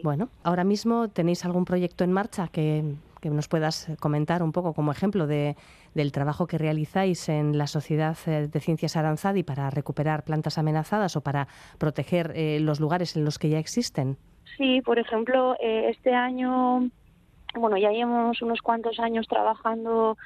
[0.01, 2.83] Bueno, ahora mismo tenéis algún proyecto en marcha que
[3.29, 5.55] que nos puedas comentar un poco como ejemplo de,
[5.95, 11.15] del trabajo que realizáis en la Sociedad eh, de Ciencias Aranzadi para recuperar plantas amenazadas
[11.15, 11.47] o para
[11.79, 14.17] proteger eh, los lugares en los que ya existen.
[14.57, 16.87] Sí, por ejemplo, eh, este año,
[17.55, 20.17] bueno, ya llevamos unos cuantos años trabajando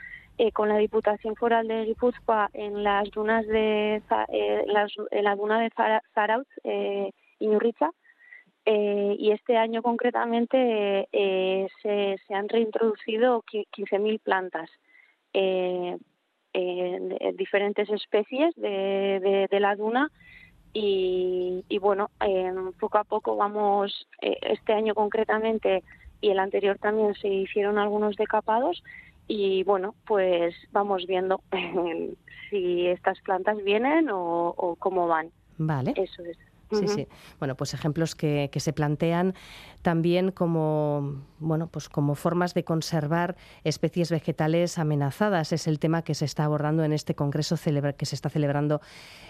[0.53, 5.69] con la Diputación Foral de Guipúzcoa en las dunas de en la duna de
[6.15, 7.91] Zarautz, eh, Iñurriza,
[8.71, 14.69] eh, y este año concretamente eh, se, se, han reintroducido 15.000 plantas,
[15.33, 15.97] eh,
[17.33, 20.11] diferentes especies de, de, la duna
[20.71, 22.11] y, y bueno,
[22.79, 25.83] poco a poco vamos, este año concretamente
[26.21, 28.83] y el anterior también se hicieron algunos decapados
[29.27, 31.41] y bueno, pues vamos viendo
[32.51, 35.31] si estas plantas vienen o, o cómo van.
[35.57, 35.93] Vale.
[35.95, 36.37] Eso es.
[36.71, 37.07] Sí, sí.
[37.39, 39.33] Bueno, pues ejemplos que, que, se plantean
[39.81, 45.51] también como, bueno, pues como formas de conservar especies vegetales amenazadas.
[45.51, 47.55] Es el tema que se está abordando en este congreso
[47.97, 48.81] que se está celebrando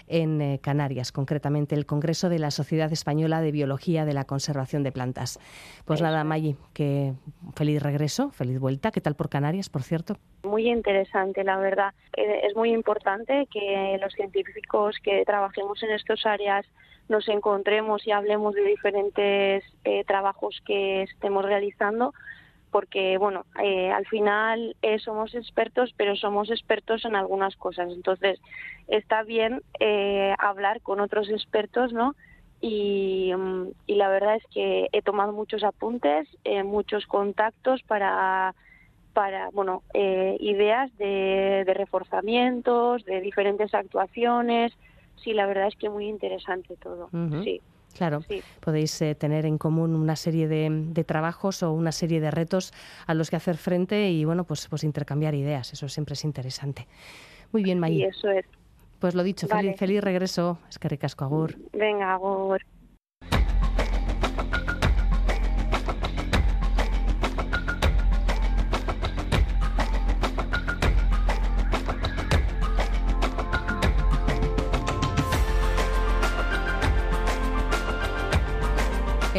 [0.06, 4.82] en eh, Canarias, concretamente el Congreso de la Sociedad Española de Biología de la Conservación
[4.82, 5.38] de Plantas.
[5.84, 7.14] Pues nada, Maggi, que
[7.54, 8.90] feliz regreso, feliz vuelta.
[8.90, 10.16] ¿Qué tal por Canarias, por cierto?
[10.42, 11.92] Muy interesante, la verdad.
[12.16, 16.66] Eh, es muy importante que los científicos que trabajemos en estas áreas
[17.08, 22.14] nos encontremos y hablemos de diferentes eh, trabajos que estemos realizando,
[22.70, 27.92] porque bueno, eh, al final somos expertos, pero somos expertos en algunas cosas.
[27.92, 28.40] Entonces,
[28.86, 29.60] está bien
[30.38, 32.14] hablar con otros expertos, ¿no?
[32.62, 36.28] Mm, y, la verdad es que he tomado muchos apuntes,
[36.64, 38.54] muchos contactos para
[39.12, 44.72] para bueno ideas de, de reforzamientos, de diferentes actuaciones,
[45.22, 47.10] sí, la verdad es que muy interesante todo.
[47.42, 47.60] Sí.
[47.96, 48.20] Claro,
[48.60, 52.72] podéis eh, tener en común una serie de, trabajos o una serie de retos
[53.06, 55.72] a los que hacer frente y bueno, pues, pues intercambiar ideas.
[55.72, 56.86] Eso siempre es interesante.
[57.52, 57.96] Muy bien, May.
[57.96, 58.46] Sí, eso es.
[59.00, 60.58] Pues lo dicho, feliz, feliz regreso.
[60.68, 61.56] Es que ricasco, Agur.
[61.72, 62.60] Venga, Agur.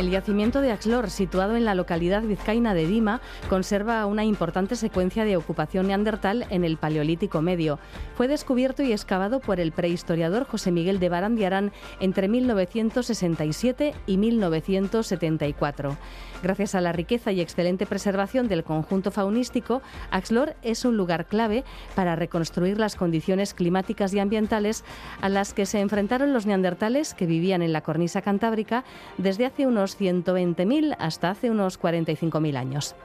[0.01, 5.25] El yacimiento de Axlor, situado en la localidad vizcaína de Dima, conserva una importante secuencia
[5.25, 7.77] de ocupación neandertal en el Paleolítico Medio.
[8.15, 15.95] Fue descubierto y excavado por el prehistoriador José Miguel de Barandiarán entre 1967 y 1974.
[16.41, 21.63] Gracias a la riqueza y excelente preservación del conjunto faunístico, Axlor es un lugar clave
[21.93, 24.83] para reconstruir las condiciones climáticas y ambientales
[25.21, 28.83] a las que se enfrentaron los neandertales que vivían en la cornisa cantábrica
[29.19, 32.95] desde hace unos 120.000 hasta hace unos 45.000 años.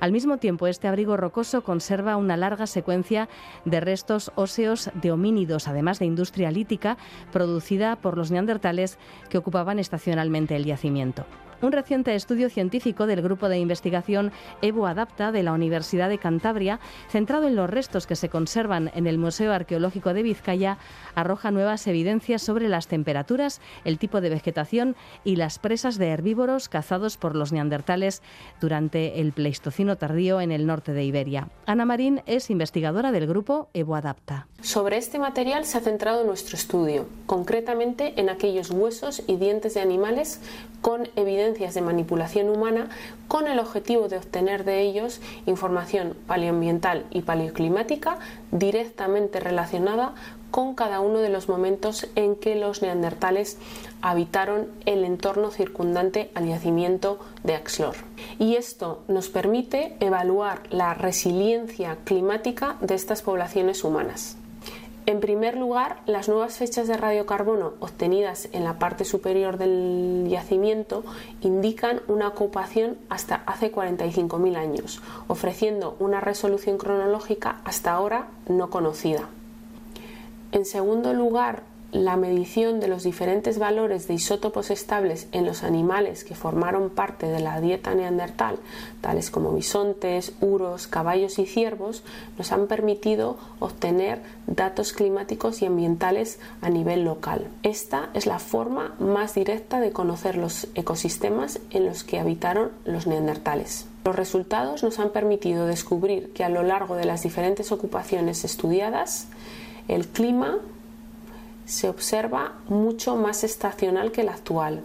[0.00, 3.28] Al mismo tiempo, este abrigo rocoso conserva una larga secuencia
[3.64, 6.96] de restos óseos de homínidos, además de industria lítica,
[7.32, 11.26] producida por los neandertales que ocupaban estacionalmente el yacimiento.
[11.60, 14.30] Un reciente estudio científico del grupo de investigación
[14.62, 16.78] Evo Adapta de la Universidad de Cantabria,
[17.08, 20.78] centrado en los restos que se conservan en el Museo Arqueológico de Vizcaya,
[21.16, 24.94] arroja nuevas evidencias sobre las temperaturas, el tipo de vegetación
[25.24, 28.22] y las presas de herbívoros cazados por los neandertales
[28.60, 31.48] durante el Pleistoceno tardío en el norte de Iberia.
[31.66, 34.46] Ana Marín es investigadora del grupo Evo Adapta.
[34.60, 39.80] Sobre este material se ha centrado nuestro estudio, concretamente en aquellos huesos y dientes de
[39.80, 40.40] animales
[40.80, 41.08] con
[41.54, 42.88] de manipulación humana
[43.26, 48.18] con el objetivo de obtener de ellos información paleoambiental y paleoclimática
[48.50, 50.14] directamente relacionada
[50.50, 53.58] con cada uno de los momentos en que los neandertales
[54.02, 57.96] habitaron el entorno circundante al yacimiento de Axlor.
[58.38, 64.36] Y esto nos permite evaluar la resiliencia climática de estas poblaciones humanas.
[65.08, 71.02] En primer lugar, las nuevas fechas de radiocarbono obtenidas en la parte superior del yacimiento
[71.40, 79.30] indican una ocupación hasta hace 45.000 años, ofreciendo una resolución cronológica hasta ahora no conocida.
[80.52, 86.22] En segundo lugar, la medición de los diferentes valores de isótopos estables en los animales
[86.22, 88.56] que formaron parte de la dieta neandertal,
[89.00, 92.02] tales como bisontes, uros, caballos y ciervos,
[92.36, 97.48] nos han permitido obtener datos climáticos y ambientales a nivel local.
[97.62, 103.06] Esta es la forma más directa de conocer los ecosistemas en los que habitaron los
[103.06, 103.86] neandertales.
[104.04, 109.26] Los resultados nos han permitido descubrir que a lo largo de las diferentes ocupaciones estudiadas,
[109.86, 110.58] el clima
[111.68, 114.80] se observa mucho más estacional que el actual,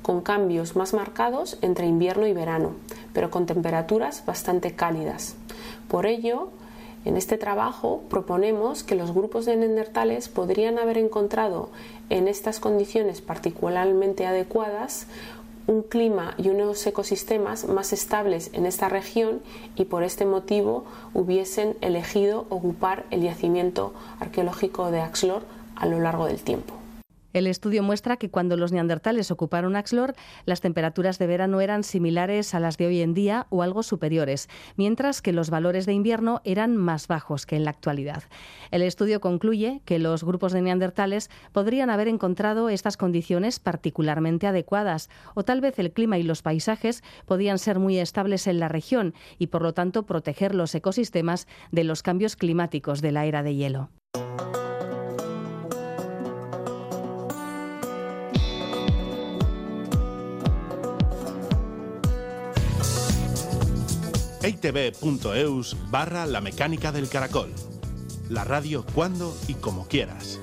[0.00, 2.72] con cambios más marcados entre invierno y verano,
[3.12, 5.36] pero con temperaturas bastante cálidas.
[5.88, 6.48] Por ello,
[7.04, 11.68] en este trabajo proponemos que los grupos de neandertales podrían haber encontrado
[12.08, 15.08] en estas condiciones particularmente adecuadas
[15.66, 19.40] un clima y unos ecosistemas más estables en esta región
[19.76, 25.42] y por este motivo hubiesen elegido ocupar el yacimiento arqueológico de Axlor
[25.82, 26.78] a lo largo del tiempo.
[27.32, 30.14] El estudio muestra que cuando los neandertales ocuparon Axlor,
[30.44, 34.48] las temperaturas de verano eran similares a las de hoy en día o algo superiores,
[34.76, 38.22] mientras que los valores de invierno eran más bajos que en la actualidad.
[38.70, 45.08] El estudio concluye que los grupos de neandertales podrían haber encontrado estas condiciones particularmente adecuadas,
[45.34, 49.14] o tal vez el clima y los paisajes podían ser muy estables en la región
[49.38, 53.54] y, por lo tanto, proteger los ecosistemas de los cambios climáticos de la era de
[53.54, 53.88] hielo.
[64.42, 67.52] eitv.eus barra la mecánica del caracol.
[68.28, 70.40] La radio cuando y como quieras.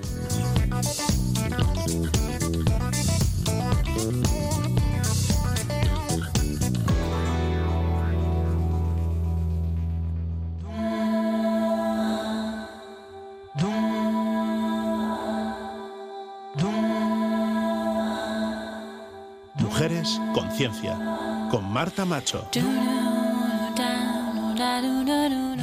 [19.58, 20.98] Mujeres Conciencia,
[21.52, 22.50] con Marta Macho.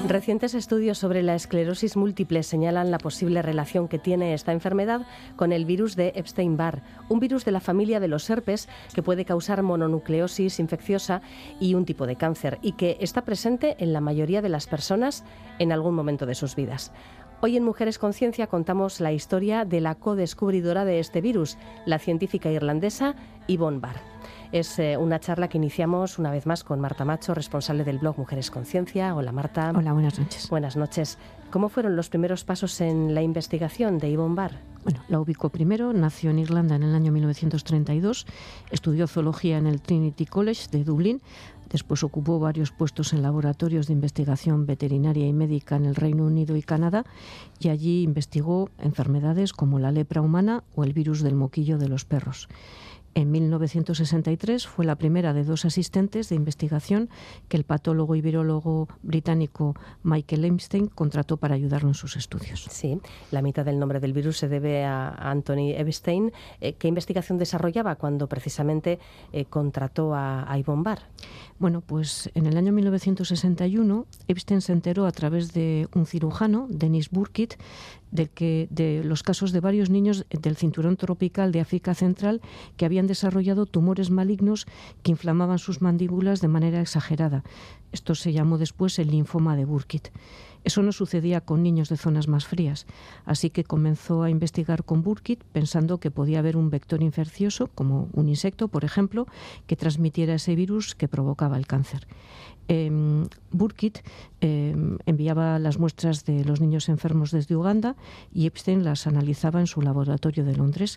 [0.08, 5.04] Recientes estudios sobre la esclerosis múltiple señalan la posible relación que tiene esta enfermedad
[5.34, 9.24] con el virus de Epstein-Barr, un virus de la familia de los herpes que puede
[9.24, 11.22] causar mononucleosis infecciosa
[11.58, 15.24] y un tipo de cáncer y que está presente en la mayoría de las personas
[15.58, 16.92] en algún momento de sus vidas.
[17.42, 22.50] Hoy en Mujeres Conciencia contamos la historia de la codescubridora de este virus, la científica
[22.50, 23.14] irlandesa
[23.46, 24.00] Yvonne Barr.
[24.52, 28.18] Es eh, una charla que iniciamos una vez más con Marta Macho, responsable del blog
[28.18, 29.14] Mujeres Conciencia.
[29.14, 29.70] Hola Marta.
[29.76, 30.48] Hola, buenas noches.
[30.48, 31.18] Buenas noches.
[31.50, 34.52] ¿Cómo fueron los primeros pasos en la investigación de Yvonne Barr?
[34.84, 38.24] Bueno, la ubicó primero, nació en Irlanda en el año 1932,
[38.70, 41.20] estudió zoología en el Trinity College de Dublín,
[41.70, 46.56] después ocupó varios puestos en laboratorios de investigación veterinaria y médica en el Reino Unido
[46.56, 47.04] y Canadá
[47.58, 52.04] y allí investigó enfermedades como la lepra humana o el virus del moquillo de los
[52.04, 52.48] perros
[53.16, 57.08] En 1963 fue la primera de dos asistentes de investigación
[57.48, 62.66] que el patólogo y virólogo británico Michael Epstein contrató para ayudarlo en sus estudios.
[62.70, 63.00] Sí,
[63.30, 66.30] la mitad del nombre del virus se debe a Anthony Epstein.
[66.60, 68.98] Eh, ¿Qué investigación desarrollaba cuando precisamente
[69.32, 71.00] eh, contrató a, a Yvonne Barr?
[71.58, 77.08] Bueno, pues en el año 1961 Epstein se enteró a través de un cirujano, Dennis
[77.08, 77.54] Burkitt,
[78.10, 82.40] de que de los casos de varios niños del cinturón tropical de África Central
[82.76, 84.66] que habían desarrollado tumores malignos
[85.02, 87.44] que inflamaban sus mandíbulas de manera exagerada.
[87.92, 90.08] Esto se llamó después el linfoma de Burkitt.
[90.66, 92.86] Eso no sucedía con niños de zonas más frías,
[93.24, 98.08] así que comenzó a investigar con Burkitt pensando que podía haber un vector infeccioso, como
[98.14, 99.28] un insecto, por ejemplo,
[99.68, 102.08] que transmitiera ese virus que provocaba el cáncer.
[102.66, 102.90] Eh,
[103.52, 104.00] Burkitt
[104.40, 107.94] em, enviaba las muestras de los niños enfermos desde Uganda
[108.34, 110.96] y Epstein las analizaba en su laboratorio de Londres.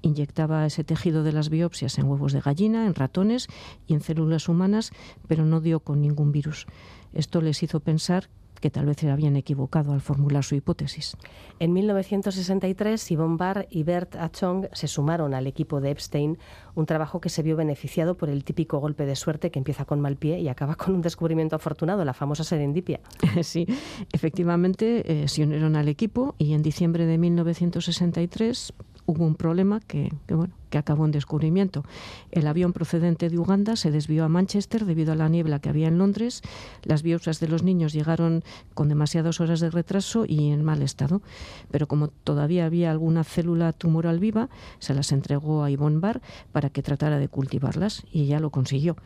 [0.00, 3.48] Inyectaba ese tejido de las biopsias en huevos de gallina, en ratones
[3.88, 4.92] y en células humanas,
[5.26, 6.66] pero no dio con ningún virus.
[7.12, 8.28] Esto les hizo pensar
[8.60, 11.16] que tal vez se habían equivocado al formular su hipótesis.
[11.58, 16.38] En 1963, Yvonne Barr y Bert Achong se sumaron al equipo de Epstein,
[16.74, 20.00] un trabajo que se vio beneficiado por el típico golpe de suerte que empieza con
[20.00, 23.00] mal pie y acaba con un descubrimiento afortunado, la famosa serendipia.
[23.42, 23.66] Sí,
[24.12, 28.74] efectivamente eh, se unieron al equipo y en diciembre de 1963
[29.08, 31.82] hubo un problema que, bueno, que acabó en descubrimiento.
[32.30, 35.88] El avión procedente de Uganda se desvió a Manchester debido a la niebla que había
[35.88, 36.42] en Londres.
[36.82, 38.44] Las biopsias de los niños llegaron
[38.74, 41.22] con demasiadas horas de retraso y en mal estado.
[41.70, 46.20] Pero como todavía había alguna célula tumoral viva, se las entregó a Yvonne Barr
[46.52, 48.96] para que tratara de cultivarlas y ya lo consiguió.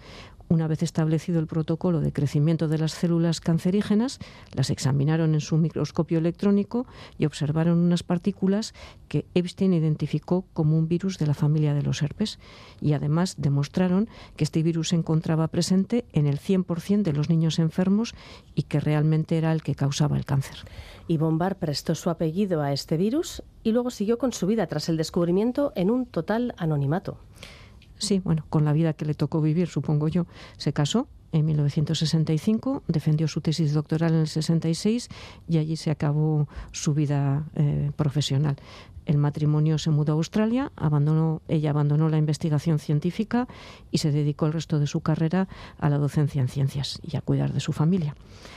[0.53, 4.19] Una vez establecido el protocolo de crecimiento de las células cancerígenas,
[4.53, 6.85] las examinaron en su microscopio electrónico
[7.17, 8.75] y observaron unas partículas
[9.09, 12.39] que Epstein identificó como un virus de la familia de los herpes.
[12.83, 17.59] Y además demostraron que este virus se encontraba presente en el 100% de los niños
[17.59, 18.15] enfermos
[18.55, 20.67] y que realmente era el que causaba el cáncer.
[21.09, 24.91] Y Bombar prestó su apellido a este virus y luego siguió con su vida tras
[24.91, 27.17] el descubrimiento en un total anonimato.
[28.03, 30.27] Sí, bueno, con la vida que le tocó vivir, supongo yo.
[30.57, 35.09] Se casó en 1965, defendió su tesis doctoral en el 66
[35.49, 38.57] y allí se acabó su vida eh, profesional.
[39.07, 43.47] El matrimonio se mudó a Australia, abandonó, ella abandonó la investigación científica
[43.93, 45.47] y se dedicó el resto de su carrera
[45.79, 48.17] a la docencia en ciencias y a cuidar de su familia.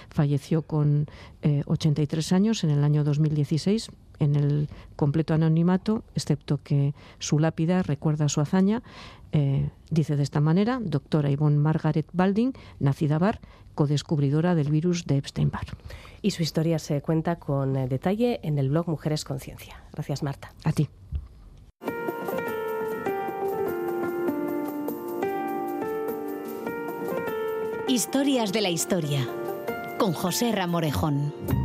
[0.09, 1.05] Falleció con
[1.67, 7.83] 83 eh, años en el año 2016 en el completo anonimato, excepto que su lápida
[7.83, 8.83] recuerda su hazaña.
[9.37, 13.41] Eh, dice de esta manera, doctora Yvonne Margaret Balding, nacida Barr,
[13.73, 15.75] codescubridora del virus de Epstein-Barr.
[16.21, 19.83] Y su historia se cuenta con eh, detalle en el blog Mujeres Conciencia.
[19.91, 20.53] Gracias, Marta.
[20.63, 20.87] A ti.
[27.89, 29.27] Historias de la historia
[29.99, 31.64] con José Ramorejón.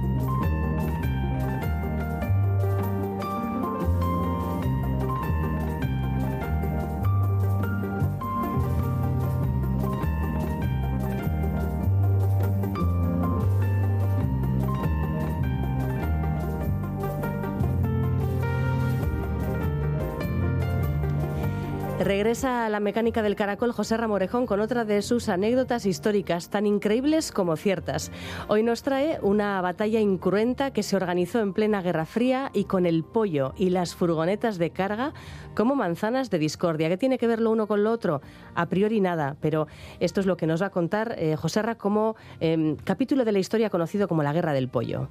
[22.11, 26.66] Regresa a la mecánica del caracol José Ramorejón con otra de sus anécdotas históricas, tan
[26.66, 28.11] increíbles como ciertas.
[28.48, 32.84] Hoy nos trae una batalla incruenta que se organizó en plena Guerra Fría y con
[32.84, 35.12] el pollo y las furgonetas de carga
[35.54, 36.88] como manzanas de discordia.
[36.88, 38.22] ¿Qué tiene que ver lo uno con lo otro?
[38.56, 39.68] A priori nada, pero
[40.00, 43.38] esto es lo que nos va a contar eh, José como em, capítulo de la
[43.38, 45.11] historia conocido como la Guerra del Pollo.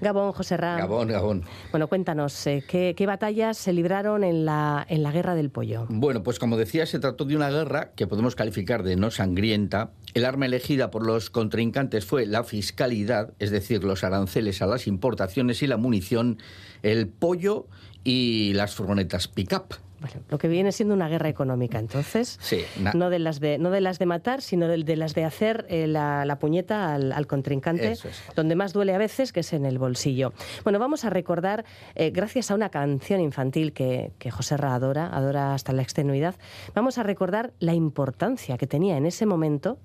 [0.00, 0.78] Gabón, José Ram.
[0.78, 1.44] Gabón, Gabón.
[1.70, 5.86] Bueno, cuéntanos, eh, ¿qué, batallas se libraron en la, en la Guerra del Pollo?
[5.88, 9.90] Bueno, pues como decía, se trató de una guerra que podemos calificar de no sangrienta.
[10.14, 14.86] El arma elegida por los contrincantes fue la fiscalidad, es decir, los aranceles a las
[14.86, 16.38] importaciones y la munición,
[16.82, 17.66] el pollo
[18.04, 19.85] y las furgonetas pick-up
[20.28, 22.38] lo que viene siendo una guerra económica, entonces.
[22.94, 25.86] no, de las de, no de las de matar, sino de, las de hacer eh,
[25.86, 27.94] la, puñeta al, contrincante,
[28.34, 30.32] donde más duele a veces, que es en el bolsillo.
[30.64, 35.06] Bueno, vamos a recordar, eh, gracias a una canción infantil que, que José Ra adora,
[35.06, 36.34] adora hasta la extenuidad,
[36.74, 39.78] vamos a recordar la importancia que tenía en ese momento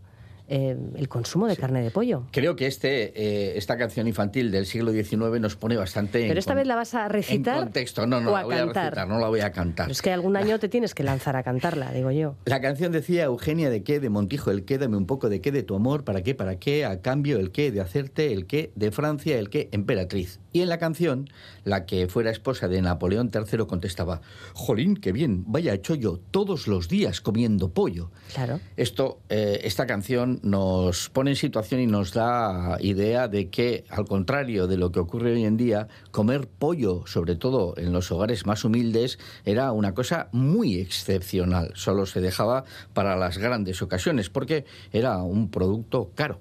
[0.47, 2.23] eh, el consumo de carne de pollo.
[2.31, 6.27] Creo que este, eh, esta canción infantil del siglo XIX nos pone bastante.
[6.27, 7.57] Pero esta vez la vas a recitar.
[7.57, 8.77] En contexto, no, no o la voy cantar.
[8.77, 9.85] a recitar, no la voy a cantar.
[9.85, 12.35] Pero es que algún año te tienes que lanzar a cantarla, digo yo.
[12.45, 15.51] La canción decía Eugenia de qué, de Montijo el qué, dame un poco de qué,
[15.51, 18.71] de tu amor, para qué, para qué, a cambio el qué, de hacerte el qué,
[18.75, 20.39] de Francia el qué, emperatriz.
[20.53, 21.29] Y en la canción,
[21.63, 24.21] la que fuera esposa de Napoleón III contestaba,
[24.53, 28.11] Jolín, qué bien, vaya hecho yo todos los días comiendo pollo.
[28.33, 28.59] Claro.
[28.75, 34.05] Esto, eh, esta canción nos pone en situación y nos da idea de que, al
[34.05, 38.45] contrario de lo que ocurre hoy en día, comer pollo, sobre todo en los hogares
[38.45, 41.71] más humildes, era una cosa muy excepcional.
[41.75, 42.63] Solo se dejaba
[42.93, 46.39] para las grandes ocasiones, porque era un producto caro.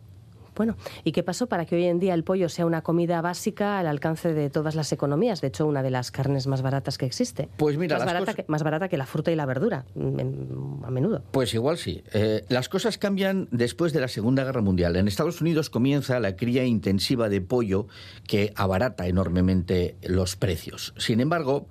[0.61, 3.78] Bueno, ¿y qué pasó para que hoy en día el pollo sea una comida básica
[3.78, 5.40] al alcance de todas las economías?
[5.40, 7.48] De hecho, una de las carnes más baratas que existe.
[7.56, 10.84] Pues mira, más, barata, cosas- que, más barata que la fruta y la verdura, mm,
[10.84, 11.22] a menudo.
[11.30, 12.04] Pues igual sí.
[12.12, 14.96] Eh, las cosas cambian después de la Segunda Guerra Mundial.
[14.96, 17.86] En Estados Unidos comienza la cría intensiva de pollo
[18.26, 20.92] que abarata enormemente los precios.
[20.98, 21.68] Sin embargo,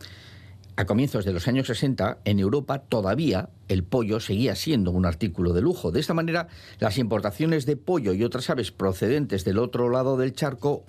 [0.80, 5.51] a comienzos de los años 60, en Europa todavía el pollo seguía siendo un artículo
[5.51, 5.91] de lujo.
[5.91, 6.47] De esta manera,
[6.80, 10.86] las importaciones de pollo y otras aves procedentes del otro lado del charco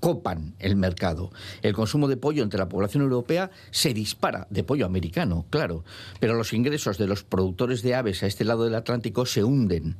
[0.00, 1.30] copan el mercado.
[1.60, 5.84] El consumo de pollo entre la población europea se dispara, de pollo americano, claro,
[6.20, 9.96] pero los ingresos de los productores de aves a este lado del Atlántico se hunden.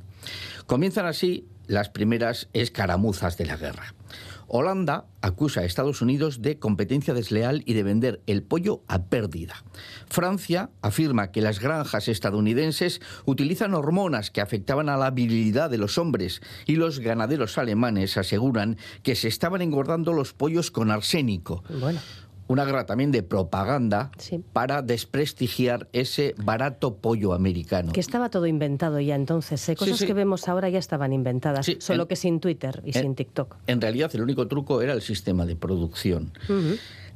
[0.65, 3.93] Comienzan así las primeras escaramuzas de la guerra.
[4.47, 9.63] Holanda acusa a Estados Unidos de competencia desleal y de vender el pollo a pérdida.
[10.07, 15.97] Francia afirma que las granjas estadounidenses utilizan hormonas que afectaban a la virilidad de los
[15.97, 21.63] hombres y los ganaderos alemanes aseguran que se estaban engordando los pollos con arsénico.
[21.79, 21.99] Bueno.
[22.47, 24.11] Una guerra también de propaganda
[24.53, 27.91] para desprestigiar ese barato pollo americano.
[27.91, 29.67] Que estaba todo inventado ya entonces.
[29.69, 29.75] ¿eh?
[29.75, 30.05] Cosas sí.
[30.05, 33.55] que vemos ahora ya estaban inventadas, solo en- que sin Twitter y en- sin TikTok.
[33.67, 36.31] En realidad, el único truco era el sistema de producción.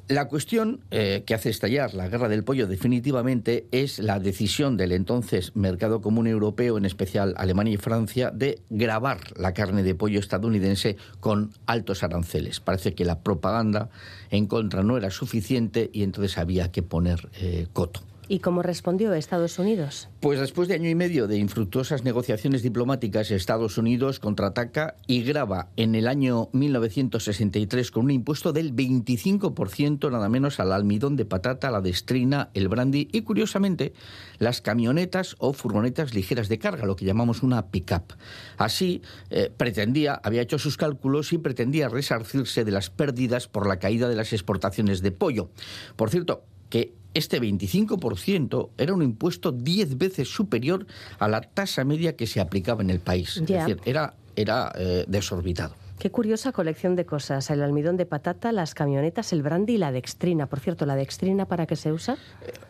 [0.10, 4.92] La cuestión eh, que hace estallar la guerra del pollo definitivamente es la decisión del
[4.92, 10.20] entonces Mercado Común Europeo, en especial Alemania y Francia, de grabar la carne de pollo
[10.20, 12.60] estadounidense con altos aranceles.
[12.60, 13.92] Parece que la propaganda
[14.32, 18.09] en contra no era suficiente y entonces había que poner eh, coto.
[18.32, 20.08] ¿Y cómo respondió Estados Unidos?
[20.20, 25.70] Pues después de año y medio de infructuosas negociaciones diplomáticas, Estados Unidos contraataca y graba
[25.78, 31.72] en el año 1963 con un impuesto del 25% nada menos al almidón de patata,
[31.72, 33.94] la destrina, el brandy y curiosamente
[34.38, 38.14] las camionetas o furgonetas ligeras de carga, lo que llamamos una pick-up.
[38.58, 39.02] Así
[39.32, 44.08] eh, pretendía, había hecho sus cálculos y pretendía resarcirse de las pérdidas por la caída
[44.08, 45.50] de las exportaciones de pollo.
[45.96, 50.86] Por cierto, que este 25% era un impuesto 10 veces superior
[51.20, 53.38] a la tasa media que se aplicaba en el país.
[53.38, 55.76] Es decir, era, era eh, desorbitado.
[56.00, 57.50] Qué curiosa colección de cosas.
[57.50, 60.46] El almidón de patata, las camionetas, el brandy y la dextrina.
[60.48, 62.18] Por cierto, ¿la dextrina para qué se usa?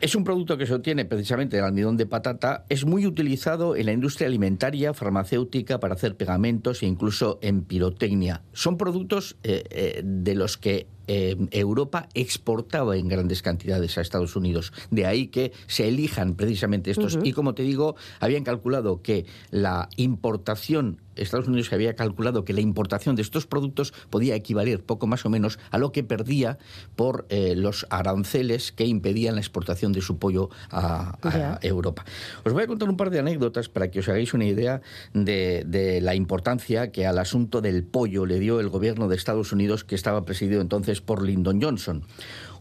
[0.01, 2.65] Es un producto que se obtiene precisamente del almidón de patata.
[2.69, 8.41] Es muy utilizado en la industria alimentaria, farmacéutica, para hacer pegamentos e incluso en pirotecnia.
[8.51, 14.35] Son productos eh, eh, de los que eh, Europa exportaba en grandes cantidades a Estados
[14.35, 14.71] Unidos.
[14.91, 17.17] De ahí que se elijan precisamente estos.
[17.23, 22.61] Y como te digo, habían calculado que la importación, Estados Unidos había calculado que la
[22.61, 26.57] importación de estos productos podía equivaler poco más o menos a lo que perdía
[26.95, 31.17] por eh, los aranceles que impedían la exportación de su pollo a.
[31.61, 32.05] Europa.
[32.43, 34.81] Os voy a contar un par de anécdotas para que os hagáis una idea
[35.13, 39.51] de, de la importancia que al asunto del pollo le dio el gobierno de Estados
[39.51, 42.03] Unidos, que estaba presidido entonces por Lyndon Johnson.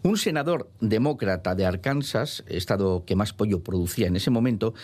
[0.02, 4.74] Un senador demócrata de Arkansas, estado que más pollo producía en ese momento,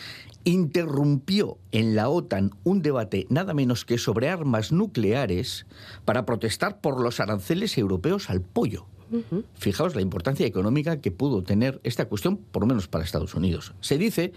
[0.45, 5.67] interrumpió en la OTAN un debate nada menos que sobre armas nucleares
[6.05, 8.87] para protestar por los aranceles europeos al pollo.
[9.55, 13.73] Fijaos la importancia económica que pudo tener esta cuestión, por lo menos para Estados Unidos.
[13.81, 14.33] Se dice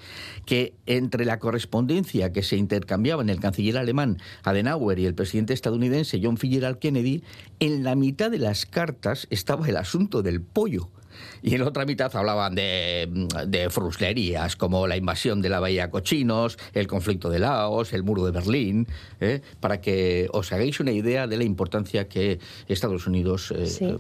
[0.46, 5.54] que entre la correspondencia que se intercambiaba en el canciller alemán Adenauer y el presidente
[5.54, 7.24] estadounidense John Fitzgerald Kennedy,
[7.60, 10.90] en la mitad de las cartas estaba el asunto del pollo.
[11.42, 15.90] Y en la otra mitad hablaban de, de fruslerías como la invasión de la Bahía
[15.90, 18.88] Cochinos, el conflicto de Laos, el muro de Berlín,
[19.20, 19.42] ¿eh?
[19.60, 23.86] para que os hagáis una idea de la importancia que Estados Unidos, eh, Sí.
[23.86, 23.98] eh,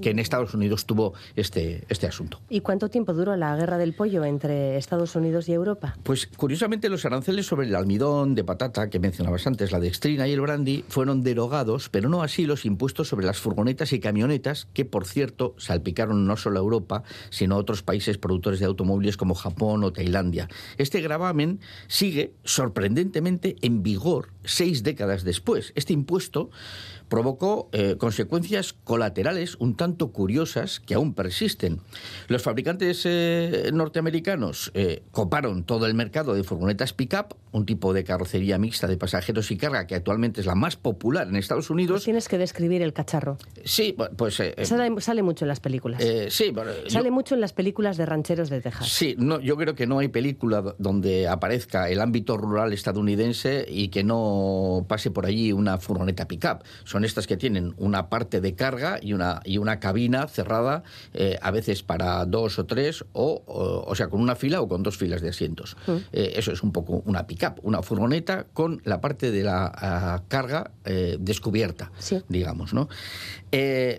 [0.00, 2.40] que en Estados Unidos tuvo este, este asunto.
[2.48, 5.96] ¿Y cuánto tiempo duró la guerra del pollo entre Estados Unidos y Europa?
[6.02, 10.32] Pues curiosamente los aranceles sobre el almidón de patata que mencionabas antes, la dextrina y
[10.32, 14.84] el brandy, fueron derogados, pero no así los impuestos sobre las furgonetas y camionetas que,
[14.84, 19.34] por cierto, salpicaron no solo a Europa, sino a otros países productores de automóviles como
[19.34, 20.48] Japón o Tailandia.
[20.78, 25.72] Este gravamen sigue sorprendentemente en vigor seis décadas después.
[25.74, 26.50] Este impuesto
[27.08, 31.80] provocó eh, consecuencias colaterales un tanto curiosas que aún persisten.
[32.28, 38.04] Los fabricantes eh, norteamericanos eh, coparon todo el mercado de furgonetas pick-up, un tipo de
[38.04, 41.96] carrocería mixta de pasajeros y carga que actualmente es la más popular en Estados Unidos.
[41.96, 43.38] Pues tienes que describir el cacharro.
[43.64, 44.34] Sí, pues...
[44.34, 46.02] Sale, sale, mucho en las películas.
[46.28, 46.52] sí,
[46.88, 48.88] sale mucho en las películas de rancheros de Texas.
[48.88, 53.88] Sí, no, yo creo que no hay película donde aparezca el ámbito rural estadounidense y
[53.88, 58.54] que no pase por allí una furgoneta pick-up son estas que tienen una parte de
[58.54, 60.82] carga y una, y una cabina cerrada,
[61.12, 64.82] eh, a veces para dos o tres, o, o, sea, con una fila o con
[64.82, 65.76] dos filas de asientos.
[65.86, 65.92] Mm.
[66.12, 70.22] Eh, eso es un poco una pick-up, una furgoneta con la parte de la ah,
[70.28, 71.90] carga eh, descubierta,
[72.28, 72.88] digamos, ¿no?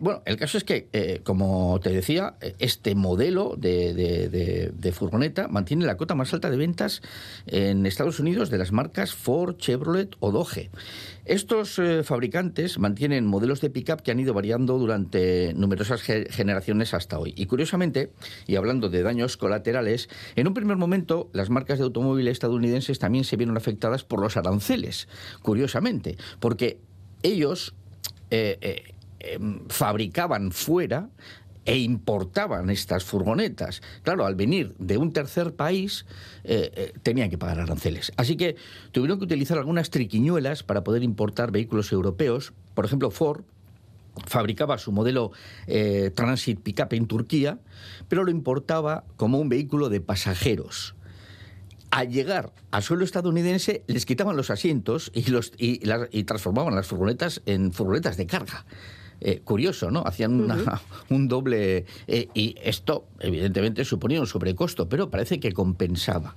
[0.01, 3.93] bueno, el caso es que, como te decía, este modelo de,
[4.75, 7.01] de furgoneta mantiene la cota más alta de ventas
[7.47, 10.69] en Estados Unidos de las marcas Ford, Chevrolet o Dodge.
[11.25, 17.33] Estos fabricantes mantienen modelos de pickup que han ido variando durante numerosas generaciones hasta hoy.
[17.35, 18.11] Y curiosamente,
[18.47, 23.23] y hablando de daños colaterales, en un primer momento las marcas de automóviles estadounidenses también
[23.23, 25.07] se vieron afectadas por los aranceles,
[25.41, 26.79] curiosamente, porque
[27.23, 27.73] ellos
[28.31, 31.09] eh, eh, em, fabricaban fuera
[31.65, 33.81] e importaban estas furgonetas.
[34.03, 36.05] Claro, al venir de un tercer país
[36.43, 38.11] eh, eh, tenían que pagar aranceles.
[38.17, 38.55] Así que
[38.91, 42.53] tuvieron que utilizar algunas triquiñuelas para poder importar vehículos europeos.
[42.75, 43.43] Por ejemplo, Ford
[44.27, 45.31] fabricaba su modelo
[45.67, 47.59] eh, Transit Pickup en Turquía,
[48.07, 50.95] pero lo importaba como un vehículo de pasajeros
[51.91, 57.41] al llegar a suelo estadounidense les quitaban los asientos y, los, y transformaban las furgonetas
[57.45, 58.65] en furgonetas de carga.
[59.21, 60.03] Eh, curioso, ¿no?
[60.05, 60.47] Hacían
[61.09, 61.85] un doble...
[62.07, 66.35] Eh, y esto, evidentemente, suponía un sobrecosto, pero parece que compensaba.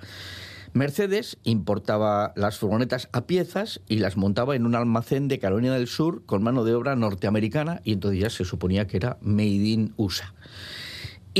[0.72, 5.88] Mercedes importaba las furgonetas a piezas y las montaba en un almacén de Carolina del
[5.88, 9.94] Sur con mano de obra norteamericana y entonces ya se suponía que era Made in
[9.96, 10.34] USA.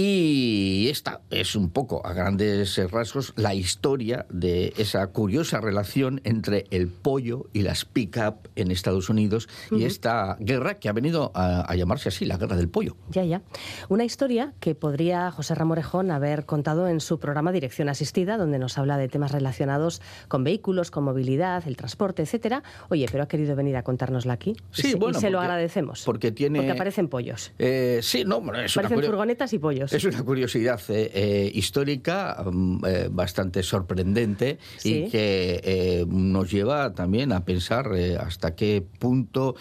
[0.00, 6.66] Y esta es un poco, a grandes rasgos, la historia de esa curiosa relación entre
[6.70, 11.74] el pollo y las pick-up en Estados Unidos y esta guerra que ha venido a,
[11.74, 12.96] llamarse así, la guerra del pollo.
[13.10, 13.42] Ya, ya.
[13.88, 18.78] Una historia que podría José Ramorejón haber contado en su programa Dirección Asistida, donde nos
[18.78, 22.62] habla de temas relacionados con vehículos, con movilidad, el transporte, etcétera.
[22.88, 24.54] Oye, pero ha querido venir a contárnosla aquí.
[24.70, 25.18] Sí, y bueno.
[25.18, 26.04] Y se lo agradecemos.
[26.04, 26.60] Porque tiene.
[26.60, 27.50] Porque aparecen pollos.
[27.58, 29.87] Eh, sí, no, es Aparecen furgonetas y pollos.
[29.90, 37.32] Es una curiosidad eh, eh, histórica mm, eh, bastante sorprendente y que nos lleva también
[37.32, 39.56] a pensar hasta qué punto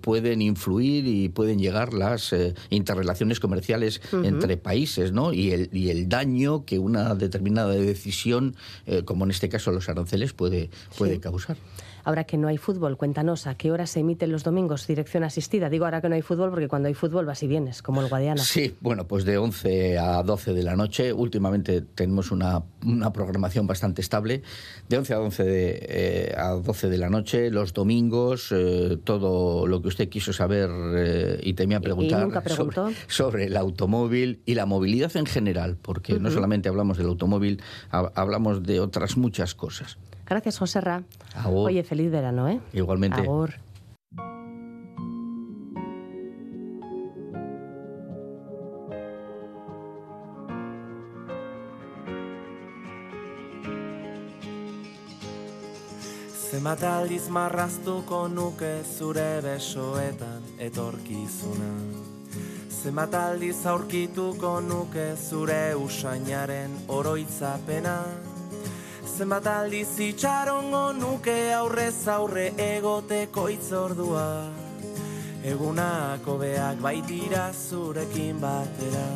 [0.00, 2.34] pueden influir y pueden llegar las
[2.70, 5.32] interrelaciones comerciales entre países, ¿no?
[5.32, 8.56] Y el, y el daño que una determinada decisión,
[9.04, 11.56] como en este caso los aranceles, puede, puede causar.
[12.06, 15.68] Ahora que no hay fútbol, cuéntanos a qué hora se emiten los domingos dirección asistida.
[15.68, 18.08] Digo ahora que no hay fútbol porque cuando hay fútbol vas y vienes, como el
[18.08, 18.44] Guadiana.
[18.44, 21.12] Sí, bueno, pues de 11 a 12 de la noche.
[21.12, 22.62] Últimamente tenemos una,
[23.12, 24.42] programación bastante estable.
[24.88, 29.66] De 11 a 11 de, eh, a 12 de la noche, los domingos, eh, todo
[29.66, 32.30] lo que usted quiso saber eh, y temía preguntar
[33.08, 38.62] sobre, el automóvil y la movilidad en general, porque no solamente hablamos del automóvil, hablamos
[38.62, 39.98] de otras muchas cosas.
[40.26, 41.02] Gracias, José Ra.
[41.46, 42.60] Oye, feliz verano, ¿eh?
[42.72, 43.20] Igualmente.
[43.20, 43.54] Agur.
[56.56, 61.68] Zenbat aldiz marraztuko nuke zure besoetan etorkizuna
[62.70, 67.98] Zenbat aldiz aurkituko nuke zure usainaren oroitzapena
[69.16, 74.26] zenbat aldiz itxarongo nuke aurrez aurre egoteko itzordua
[75.46, 79.06] Egunako beak baitira zurekin batera.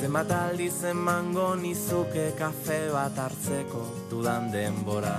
[0.00, 5.16] Zenbat aldiz emango nizuke kafe bat hartzeko dudan denbora.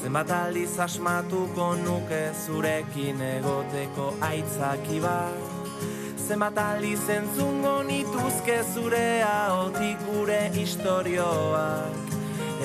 [0.00, 5.45] Zenbat aldiz asmatuko nuke zurekin egoteko aitzaki bat
[6.26, 12.14] zenbat aldiz entzungo nituzke zurea otik gure istorioak?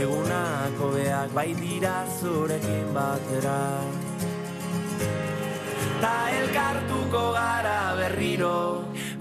[0.02, 3.60] Egunako beak bai dira zurekin batera.
[6.02, 8.58] Ta elkartuko gara berriro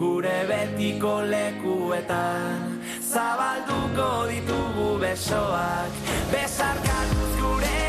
[0.01, 2.81] gure betiko lekuetan.
[3.13, 6.01] Zabalduko ditugu besoak
[6.33, 7.80] besarkatuz gure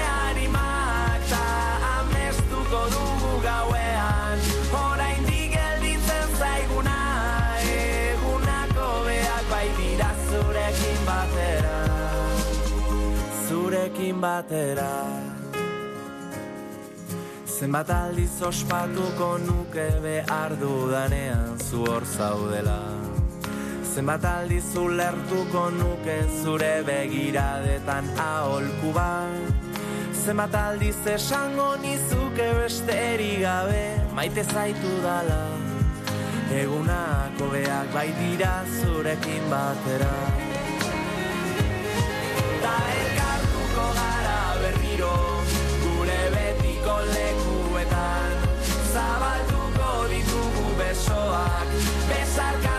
[11.05, 11.81] batera
[13.51, 14.91] Zurekin batera.
[17.45, 22.79] Zenbat aldiz ospatuko nuke behar dudanean zu hor zaudela.
[23.93, 29.75] Zenbat aldiz ulertuko nuke zure begiradetan aholku bat.
[30.23, 33.01] Zenbat aldiz esango nizuke beste
[33.43, 33.83] gabe
[34.15, 35.41] maite zaitu dala.
[36.61, 40.50] Egunako beak bai dira zurekin batera
[42.97, 45.13] elkartuko gara berriro
[45.83, 48.35] gure betiko lekuetan.
[48.93, 52.70] Zabalduko ditugu besoak besarkatuz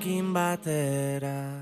[0.00, 1.59] kin batera.